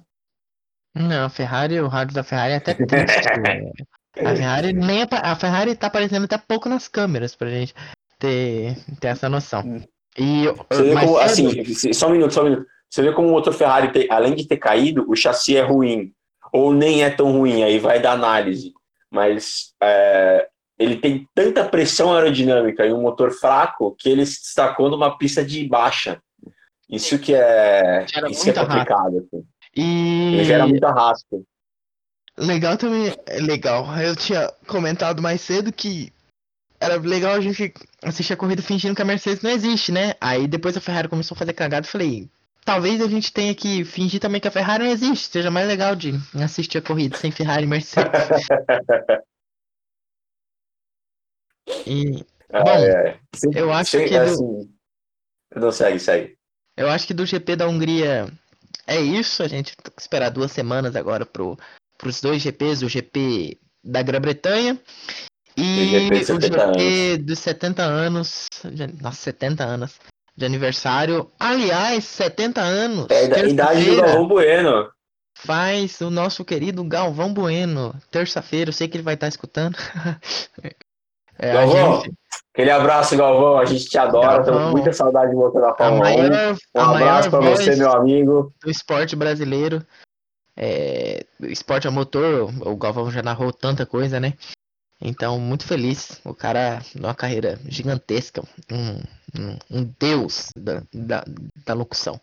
Não, 0.95 1.25
a 1.25 1.31
Ferrari, 1.31 1.81
o 1.81 1.89
rádio 1.89 2.15
da 2.15 2.23
Ferrari 2.23 2.53
é 2.53 2.57
até 2.57 2.75
triste. 2.75 2.93
a 4.21 4.37
Ferrari 4.37 4.75
nem 4.75 5.07
a 5.11 5.37
Ferrari 5.37 5.75
tá 5.75 5.87
aparecendo 5.87 6.25
até 6.25 6.37
pouco 6.37 6.69
nas 6.69 6.87
câmeras 6.87 7.35
pra 7.35 7.49
gente 7.49 7.75
ter, 8.19 8.77
ter 9.01 9.09
essa 9.09 9.27
noção. 9.27 9.63
Hum. 9.63 9.83
E, 10.19 10.45
Você 10.69 10.83
vê 10.83 11.01
como, 11.01 11.17
assim, 11.17 11.93
só 11.95 12.09
um 12.09 12.11
minuto, 12.11 12.35
só 12.35 12.43
um 12.43 12.45
minuto. 12.45 12.67
Você 12.91 13.01
vê 13.01 13.13
como 13.13 13.29
o 13.29 13.31
motor 13.31 13.55
Ferrari, 13.55 14.07
além 14.11 14.35
de 14.35 14.47
ter 14.47 14.59
caído, 14.59 15.07
o 15.09 15.17
chassi 15.17 15.57
é 15.57 15.63
ruim. 15.63 16.13
Ou 16.53 16.75
nem 16.75 17.03
é 17.03 17.09
tão 17.09 17.33
ruim, 17.33 17.63
aí 17.63 17.79
vai 17.79 17.99
da 17.99 18.13
análise. 18.13 18.75
Mas 19.13 19.75
é, 19.83 20.49
ele 20.79 20.97
tem 20.97 21.29
tanta 21.35 21.65
pressão 21.65 22.15
aerodinâmica 22.15 22.87
e 22.87 22.93
um 22.93 23.03
motor 23.03 23.31
fraco 23.31 23.95
que 23.99 24.09
ele 24.09 24.25
se 24.25 24.41
destacou 24.41 24.91
numa 24.91 25.17
pista 25.19 25.45
de 25.45 25.69
baixa. 25.69 26.21
Isso 26.89 27.19
que 27.19 27.35
é, 27.35 28.07
isso 28.31 28.45
que 28.45 28.51
é 28.51 28.55
complicado. 28.55 29.19
Assim. 29.19 29.45
E... 29.77 30.35
Ele 30.35 30.45
gera 30.45 30.67
muita 30.67 30.91
raspa. 30.91 31.41
Legal 32.39 32.77
também, 32.79 33.15
é 33.27 33.41
legal. 33.41 33.87
Eu 33.99 34.17
tinha 34.17 34.51
comentado 34.67 35.21
mais 35.21 35.41
cedo 35.43 35.73
que 35.73 36.13
era 36.81 36.97
legal 36.97 37.35
a 37.35 37.41
gente 37.41 37.73
assistir 38.03 38.33
a 38.33 38.37
corrida 38.37 38.63
fingindo 38.63 38.95
que 38.95 39.03
a 39.03 39.05
Mercedes 39.05 39.43
não 39.43 39.51
existe, 39.51 39.93
né? 39.93 40.15
Aí 40.21 40.49
depois 40.49 40.77
a 40.77 40.81
Ferrari 40.81 41.09
começou 41.09 41.35
a 41.35 41.39
fazer 41.39 41.53
cagada 41.53 41.87
e 41.87 41.91
falei, 41.91 42.31
talvez 42.65 43.01
a 43.01 43.09
gente 43.09 43.33
tenha 43.33 43.55
que 43.55 43.85
fingir 43.85 44.21
também 44.21 44.41
que 44.41 44.49
a 44.49 44.51
Ferrari 44.51 44.85
não 44.85 44.91
existe, 44.91 45.31
seja 45.31 45.51
mais 45.51 45.67
legal 45.67 45.95
de 45.95 46.13
assistir 46.43 46.79
a 46.79 46.83
corrida 46.83 47.17
sem 47.17 47.31
Ferrari 47.31 47.65
e 47.65 47.67
Mercedes. 47.67 48.11
e, 51.87 52.25
ah, 52.53 52.63
bom, 52.63 52.71
é. 52.71 53.19
eu 53.55 53.73
acho 53.73 53.99
que. 53.99 54.09
Do... 54.09 54.17
Assim, 54.17 54.71
não 55.55 55.73
segue, 55.73 55.99
segue. 55.99 56.39
Eu 56.77 56.89
acho 56.89 57.07
que 57.07 57.15
do 57.15 57.27
GP 57.27 57.57
da 57.57 57.69
Hungria 57.69 58.33
é 58.87 59.01
isso. 59.01 59.43
A 59.43 59.49
gente 59.49 59.77
tem 59.77 59.93
que 59.95 60.01
esperar 60.01 60.31
duas 60.31 60.53
semanas 60.53 60.97
agora 60.97 61.27
pro, 61.27 61.59
pros 61.99 62.21
dois 62.21 62.41
GPs, 62.41 62.83
o 62.83 62.89
GP 62.89 63.59
da 63.85 64.03
Grã-Bretanha 64.03 64.81
e 65.57 65.97
o 65.97 66.01
GP 66.01 67.19
dos 67.19 67.39
70 67.41 67.83
anos. 67.83 68.47
Nossa, 69.03 69.23
70 69.23 69.65
anos 69.65 69.99
de 70.37 70.45
aniversário. 70.45 71.31
Aliás, 71.39 72.05
70 72.05 72.61
anos. 72.61 73.07
É 73.11 73.29
da 73.29 73.39
idade 73.41 73.85
do 73.85 73.97
Galvão 73.97 74.29
Bueno. 74.29 74.91
Faz 75.35 76.01
o 76.01 76.11
nosso 76.11 76.45
querido 76.45 76.85
Galvão 76.85 77.33
Bueno. 77.33 77.95
Terça-feira, 78.11 78.71
eu 78.71 78.73
sei 78.73 78.89
que 78.89 78.97
ele 78.97 79.05
vai 79.05 79.15
estar 79.15 79.29
escutando. 79.29 79.77
é, 81.39 81.53
Galvão, 81.53 82.01
gente... 82.01 82.15
aquele 82.53 82.71
abraço, 82.71 83.17
Galvão. 83.17 83.59
A 83.59 83.65
gente 83.65 83.87
te 83.87 83.99
adora. 83.99 84.43
Galvão, 84.43 84.71
muita 84.71 84.93
saudade 84.93 85.31
de 85.31 85.37
você 85.37 85.59
na 85.59 85.75
Fórmula 85.75 86.11
1. 86.11 86.57
Um 86.75 86.81
abraço 86.81 87.31
para 87.31 87.41
você, 87.41 87.77
meu 87.77 87.93
amigo. 87.93 88.53
Do 88.63 88.71
esporte 88.71 89.17
brasileiro. 89.17 89.85
É, 90.55 91.25
esporte 91.41 91.89
a 91.89 91.91
motor, 91.91 92.53
o 92.61 92.77
Galvão 92.77 93.11
já 93.11 93.23
narrou 93.23 93.53
tanta 93.53 93.87
coisa, 93.87 94.21
né? 94.21 94.35
Então, 95.03 95.39
muito 95.39 95.67
feliz. 95.67 96.21
O 96.25 96.33
cara, 96.33 96.81
numa 96.95 97.15
carreira 97.15 97.59
gigantesca, 97.69 98.43
um, 98.71 98.99
um, 99.39 99.79
um 99.79 99.95
deus 99.99 100.49
da, 100.57 100.83
da, 100.95 101.25
da, 101.67 101.75
locução. 101.75 102.21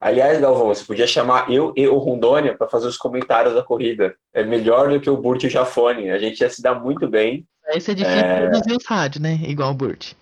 Aliás, 0.00 0.40
Galvão, 0.40 0.68
você 0.68 0.84
podia 0.84 1.06
chamar 1.06 1.50
eu 1.50 1.72
e 1.76 1.88
o 1.88 1.98
Rondônia 1.98 2.56
para 2.56 2.68
fazer 2.68 2.86
os 2.86 2.96
comentários 2.96 3.54
da 3.54 3.62
corrida. 3.62 4.14
É 4.32 4.44
melhor 4.44 4.90
do 4.90 5.00
que 5.00 5.10
o 5.10 5.16
Burt 5.16 5.42
e 5.42 5.46
o 5.48 5.50
Jafone. 5.50 6.10
A 6.10 6.18
gente 6.18 6.40
ia 6.40 6.50
se 6.50 6.62
dar 6.62 6.74
muito 6.76 7.08
bem. 7.08 7.44
Esse 7.68 7.90
é 7.90 7.94
difícil 7.94 8.20
é... 8.20 8.48
produzir 8.48 8.76
os 8.76 8.86
rádios, 8.86 9.22
né? 9.22 9.34
Igual 9.48 9.72
o 9.72 9.74
Burt. 9.74 10.12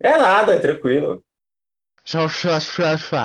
É 0.00 0.16
nada, 0.16 0.54
é 0.54 0.58
tranquilo. 0.58 1.22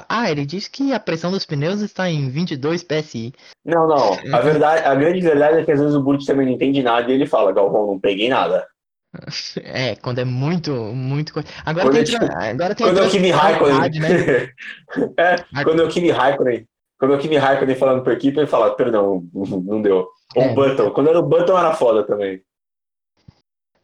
Ah, 0.09 0.29
ele 0.29 0.45
diz 0.45 0.67
que 0.67 0.91
a 0.91 0.99
pressão 0.99 1.31
dos 1.31 1.45
pneus 1.45 1.81
está 1.81 2.09
em 2.09 2.29
22 2.29 2.83
PSI. 2.83 3.33
Não, 3.63 3.87
não. 3.87 4.13
A 4.33 4.41
verdade, 4.41 4.85
a 4.85 4.93
grande 4.93 5.21
verdade 5.21 5.59
é 5.59 5.63
que 5.63 5.71
às 5.71 5.79
vezes 5.79 5.95
o 5.95 6.01
Burt 6.01 6.25
também 6.25 6.45
não 6.45 6.53
entende 6.53 6.83
nada 6.83 7.09
e 7.09 7.13
ele 7.13 7.25
fala, 7.25 7.53
Galvão, 7.53 7.87
não 7.87 7.99
peguei 7.99 8.29
nada. 8.29 8.67
É, 9.63 9.95
quando 9.95 10.19
é 10.19 10.25
muito, 10.25 10.71
muito. 10.71 11.33
Agora 11.65 11.85
quando 11.85 11.93
tem, 11.93 12.01
é, 12.01 12.05
tipo, 12.05 12.25
agora 12.25 12.75
tem 12.75 12.87
quando 12.87 12.99
é 12.99 13.05
o 13.05 13.09
Kimi 13.11 13.29
Raikkonen. 13.29 13.99
Né? 13.99 14.49
é, 15.17 15.63
quando 15.63 15.81
é 15.83 15.85
o 15.85 15.89
Kimi 15.89 16.09
Raikkonen. 16.09 16.67
Quando 16.97 17.13
é 17.13 17.17
o 17.17 17.19
Kimi 17.19 17.37
Raikkonen 17.37 17.75
falando 17.75 18.03
por 18.03 18.13
equipe, 18.13 18.39
ele 18.39 18.47
fala, 18.47 18.75
perdão, 18.75 19.23
não 19.33 19.81
deu. 19.81 20.07
Ou 20.35 20.43
é. 20.43 20.51
o 20.51 20.55
Button. 20.55 20.91
Quando 20.91 21.09
era 21.09 21.19
o 21.19 21.23
Button 21.23 21.57
era 21.57 21.75
foda 21.75 22.03
também. 22.03 22.41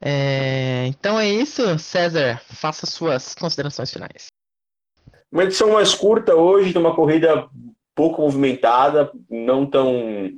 É, 0.01 0.87
então 0.87 1.19
é 1.19 1.29
isso, 1.29 1.77
César. 1.77 2.41
Faça 2.47 2.85
suas 2.85 3.35
considerações 3.35 3.91
finais. 3.91 4.27
Uma 5.31 5.43
edição 5.43 5.71
mais 5.71 5.93
curta 5.93 6.35
hoje, 6.35 6.71
de 6.71 6.77
uma 6.77 6.95
corrida 6.95 7.47
pouco 7.95 8.21
movimentada, 8.21 9.11
não 9.29 9.65
tão. 9.65 10.31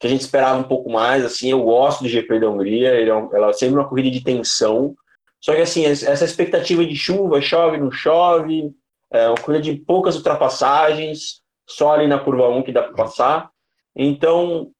que 0.00 0.06
a 0.06 0.10
gente 0.10 0.20
esperava 0.20 0.58
um 0.58 0.64
pouco 0.64 0.90
mais. 0.90 1.24
Assim, 1.24 1.50
eu 1.50 1.62
gosto 1.62 2.02
do 2.02 2.08
GP 2.08 2.40
da 2.40 2.50
Hungria, 2.50 2.94
ele 2.94 3.10
é 3.10 3.14
um, 3.14 3.34
ela 3.34 3.50
é 3.50 3.52
sempre 3.52 3.76
uma 3.76 3.88
corrida 3.88 4.10
de 4.10 4.22
tensão. 4.22 4.94
Só 5.40 5.54
que, 5.54 5.60
assim, 5.60 5.86
essa 5.86 6.24
expectativa 6.24 6.84
de 6.84 6.96
chuva, 6.96 7.40
chove, 7.40 7.78
não 7.78 7.90
chove, 7.90 8.72
é 9.10 9.28
uma 9.28 9.36
corrida 9.36 9.62
de 9.62 9.76
poucas 9.76 10.16
ultrapassagens, 10.16 11.40
só 11.66 11.92
ali 11.92 12.08
na 12.08 12.18
curva 12.18 12.48
1 12.48 12.64
que 12.64 12.72
dá 12.72 12.82
para 12.82 12.94
passar. 12.94 13.50
Então, 13.94 14.72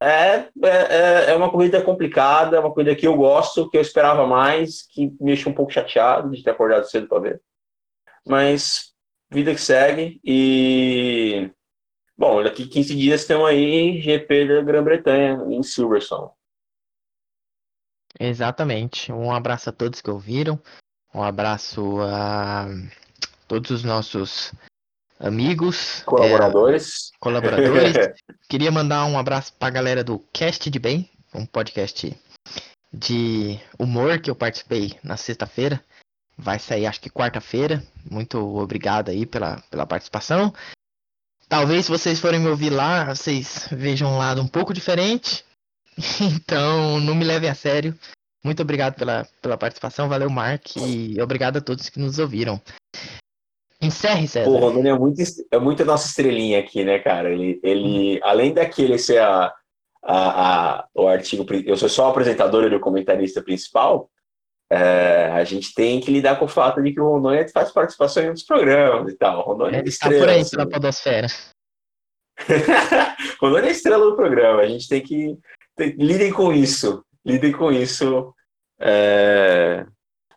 é, 0.00 0.48
é, 0.62 1.30
é 1.30 1.36
uma 1.36 1.50
corrida 1.50 1.82
complicada, 1.82 2.60
uma 2.60 2.72
corrida 2.72 2.94
que 2.94 3.06
eu 3.06 3.16
gosto, 3.16 3.68
que 3.68 3.76
eu 3.76 3.82
esperava 3.82 4.26
mais, 4.26 4.86
que 4.86 5.06
me 5.06 5.16
deixa 5.26 5.50
um 5.50 5.52
pouco 5.52 5.72
chateado 5.72 6.30
de 6.30 6.42
ter 6.42 6.50
acordado 6.50 6.88
cedo 6.88 7.08
para 7.08 7.18
ver. 7.18 7.42
Mas 8.26 8.93
vida 9.34 9.54
que 9.54 9.60
segue. 9.60 10.20
E, 10.24 11.50
bom, 12.16 12.42
daqui 12.42 12.66
15 12.66 12.94
dias 12.94 13.26
tem 13.26 13.44
aí 13.44 14.00
GP 14.00 14.48
da 14.48 14.62
Grã-Bretanha, 14.62 15.44
em 15.50 15.62
Silverstone. 15.62 16.30
Exatamente. 18.18 19.12
Um 19.12 19.32
abraço 19.32 19.68
a 19.68 19.72
todos 19.72 20.00
que 20.00 20.10
ouviram. 20.10 20.58
Um 21.12 21.22
abraço 21.22 22.00
a 22.02 22.68
todos 23.46 23.70
os 23.70 23.84
nossos 23.84 24.52
amigos, 25.18 26.02
colaboradores. 26.04 27.10
É, 27.12 27.18
colaboradores. 27.18 27.94
Queria 28.48 28.70
mandar 28.70 29.04
um 29.06 29.18
abraço 29.18 29.52
para 29.54 29.68
a 29.68 29.72
galera 29.72 30.04
do 30.04 30.18
Cast 30.32 30.70
de 30.70 30.78
Bem, 30.78 31.10
um 31.34 31.44
podcast 31.44 32.16
de 32.92 33.58
humor 33.78 34.20
que 34.20 34.30
eu 34.30 34.36
participei 34.36 34.96
na 35.02 35.16
sexta-feira. 35.16 35.82
Vai 36.36 36.58
sair 36.58 36.86
acho 36.86 37.00
que 37.00 37.10
quarta-feira. 37.10 37.82
Muito 38.10 38.38
obrigado 38.58 39.10
aí 39.10 39.24
pela, 39.24 39.62
pela 39.70 39.86
participação. 39.86 40.52
Talvez 41.48 41.86
se 41.86 41.90
vocês 41.90 42.20
forem 42.20 42.40
me 42.40 42.48
ouvir 42.48 42.70
lá, 42.70 43.14
vocês 43.14 43.68
vejam 43.70 44.12
um 44.12 44.18
lado 44.18 44.42
um 44.42 44.48
pouco 44.48 44.72
diferente. 44.72 45.44
Então, 46.20 46.98
não 46.98 47.14
me 47.14 47.24
levem 47.24 47.48
a 47.48 47.54
sério. 47.54 47.96
Muito 48.44 48.60
obrigado 48.60 48.96
pela, 48.96 49.24
pela 49.40 49.56
participação. 49.56 50.08
Valeu, 50.08 50.28
Mark. 50.28 50.76
E 50.76 51.22
obrigado 51.22 51.58
a 51.58 51.60
todos 51.60 51.88
que 51.88 52.00
nos 52.00 52.18
ouviram. 52.18 52.60
Encerre, 53.80 54.26
César. 54.26 54.50
O 54.50 54.56
Rondônia 54.56 54.90
é 54.90 54.98
muito, 54.98 55.22
é 55.52 55.58
muito 55.58 55.84
nossa 55.84 56.08
estrelinha 56.08 56.58
aqui, 56.58 56.82
né, 56.84 56.98
cara? 56.98 57.32
Ele, 57.32 57.60
ele 57.62 58.20
além 58.22 58.52
daquele 58.52 58.98
ser 58.98 59.20
a, 59.20 59.54
a, 60.02 60.78
a, 60.78 60.88
o 60.94 61.06
artigo. 61.06 61.46
Eu 61.64 61.76
sou 61.76 61.88
só 61.88 62.06
o 62.06 62.10
apresentador 62.10 62.64
e 62.64 62.74
o 62.74 62.80
comentarista 62.80 63.42
principal 63.42 64.10
é, 64.74 65.30
a 65.30 65.44
gente 65.44 65.72
tem 65.72 66.00
que 66.00 66.10
lidar 66.10 66.36
com 66.36 66.46
o 66.46 66.48
fato 66.48 66.82
de 66.82 66.92
que 66.92 67.00
o 67.00 67.08
Rondônia 67.08 67.46
faz 67.48 67.70
participação 67.70 68.24
em 68.24 68.26
outros 68.26 68.44
programas 68.44 69.12
e 69.12 69.16
tal. 69.16 69.38
O 69.38 69.52
Rondônia 69.52 69.78
é, 69.78 69.80
é 69.80 69.84
estrela. 69.84 70.14
Tá 70.14 70.20
por 70.20 70.28
aí 70.30 70.40
assim. 70.40 70.56
na 70.56 70.66
podosfera. 70.66 71.26
Rondônia 73.40 73.68
é 73.68 73.70
estrela 73.70 74.04
do 74.04 74.16
programa. 74.16 74.62
A 74.62 74.66
gente 74.66 74.88
tem 74.88 75.00
que... 75.00 75.38
Tem, 75.76 75.90
lidem 75.90 76.32
com 76.32 76.52
isso. 76.52 77.04
Lidem 77.24 77.52
com 77.52 77.70
isso. 77.70 78.34
É, 78.80 79.86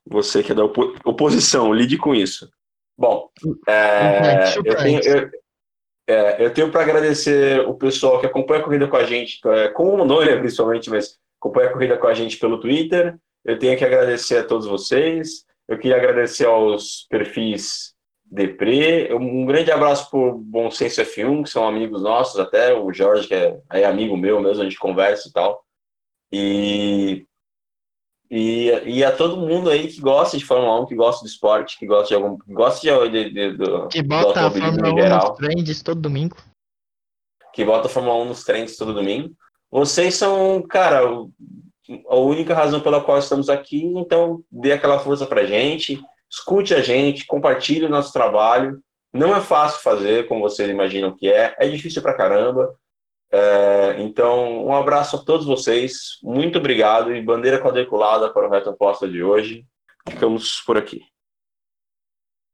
você 0.05 0.43
que 0.43 0.51
é 0.51 0.55
da 0.55 0.65
opo 0.65 0.93
oposição, 1.03 1.73
lide 1.73 1.97
com 1.97 2.13
isso. 2.13 2.47
Bom, 2.95 3.29
é, 3.67 4.55
eu, 4.55 4.75
tenho, 4.77 5.01
eu, 5.03 5.31
É, 6.07 6.45
eu 6.45 6.53
tenho 6.53 6.71
para 6.71 6.81
agradecer 6.81 7.59
o 7.61 7.73
pessoal 7.73 8.19
que 8.19 8.27
acompanha 8.27 8.61
a 8.61 8.63
corrida 8.63 8.87
com 8.87 8.97
a 8.97 9.03
gente, 9.03 9.39
é, 9.47 9.69
com 9.69 9.95
o 9.95 10.05
Noia 10.05 10.39
principalmente, 10.39 10.91
mas 10.91 11.17
acompanha 11.39 11.69
a 11.69 11.73
corrida 11.73 11.97
com 11.97 12.07
a 12.07 12.13
gente 12.13 12.37
pelo 12.37 12.59
Twitter. 12.59 13.17
Eu 13.47 13.57
tenho 13.57 13.77
que 13.77 13.85
agradecer 13.85 14.39
a 14.39 14.43
todos 14.43 14.67
vocês. 14.67 15.45
Eu 15.67 15.79
queria 15.79 15.95
agradecer 15.95 16.45
aos 16.45 17.07
perfis 17.09 17.95
Depre. 18.29 19.13
Um 19.13 19.45
grande 19.45 19.71
abraço 19.71 20.11
para 20.11 20.19
o 20.19 20.37
Bom 20.37 20.69
Senso 20.69 21.01
F1, 21.01 21.43
que 21.43 21.49
são 21.49 21.65
amigos 21.65 22.01
nossos, 22.01 22.37
até 22.41 22.73
o 22.73 22.91
Jorge, 22.91 23.25
que 23.25 23.33
é, 23.33 23.57
é 23.71 23.85
amigo 23.85 24.17
meu 24.17 24.41
mesmo, 24.41 24.61
a 24.61 24.65
gente 24.65 24.77
conversa 24.77 25.29
e 25.29 25.31
tal. 25.31 25.63
E, 26.29 27.25
e, 28.29 28.69
e 28.85 29.03
a 29.05 29.15
todo 29.15 29.37
mundo 29.37 29.69
aí 29.69 29.87
que 29.87 30.01
gosta 30.01 30.37
de 30.37 30.43
Fórmula 30.43 30.81
1, 30.81 30.85
que 30.87 30.95
gosta 30.95 31.23
do 31.23 31.29
esporte, 31.29 31.79
que 31.79 31.87
gosta 31.87 32.09
de 32.09 32.15
algum. 32.15 32.37
Que 32.37 32.51
gosta 32.51 32.81
de, 32.81 33.09
de, 33.09 33.29
de, 33.33 33.57
do, 33.57 33.87
que 33.87 34.03
bota 34.03 34.45
a 34.45 34.51
Fórmula 34.51 34.93
1 34.93 34.97
geral, 34.97 35.29
nos 35.29 35.37
trends 35.37 35.81
todo 35.81 36.01
domingo. 36.01 36.35
Que 37.53 37.63
bota 37.63 37.87
a 37.87 37.89
Fórmula 37.89 38.15
1 38.23 38.25
nos 38.25 38.43
trends 38.43 38.75
todo 38.75 38.93
domingo. 38.93 39.33
Vocês 39.71 40.15
são, 40.15 40.61
cara, 40.63 41.01
a 42.07 42.15
única 42.15 42.53
razão 42.53 42.79
pela 42.79 43.01
qual 43.01 43.17
estamos 43.17 43.49
aqui, 43.49 43.83
então 43.83 44.41
dê 44.51 44.71
aquela 44.71 44.99
força 44.99 45.25
pra 45.25 45.45
gente, 45.45 45.99
escute 46.29 46.73
a 46.73 46.81
gente, 46.81 47.25
compartilhe 47.25 47.85
o 47.85 47.89
nosso 47.89 48.11
trabalho. 48.11 48.79
Não 49.13 49.35
é 49.35 49.41
fácil 49.41 49.81
fazer, 49.81 50.27
como 50.27 50.41
vocês 50.41 50.69
imaginam 50.69 51.15
que 51.15 51.29
é, 51.29 51.55
é 51.57 51.67
difícil 51.67 52.01
pra 52.01 52.13
caramba. 52.13 52.73
É, 53.31 53.95
então, 53.99 54.65
um 54.65 54.75
abraço 54.75 55.17
a 55.17 55.19
todos 55.19 55.45
vocês, 55.45 56.17
muito 56.23 56.59
obrigado 56.59 57.15
e 57.15 57.21
bandeira 57.21 57.61
quadriculada 57.61 58.31
para 58.31 58.47
o 58.47 58.49
Reto 58.49 58.69
Aposta 58.69 59.07
de 59.07 59.23
hoje. 59.23 59.65
Ficamos 60.07 60.61
por 60.65 60.77
aqui. 60.77 61.01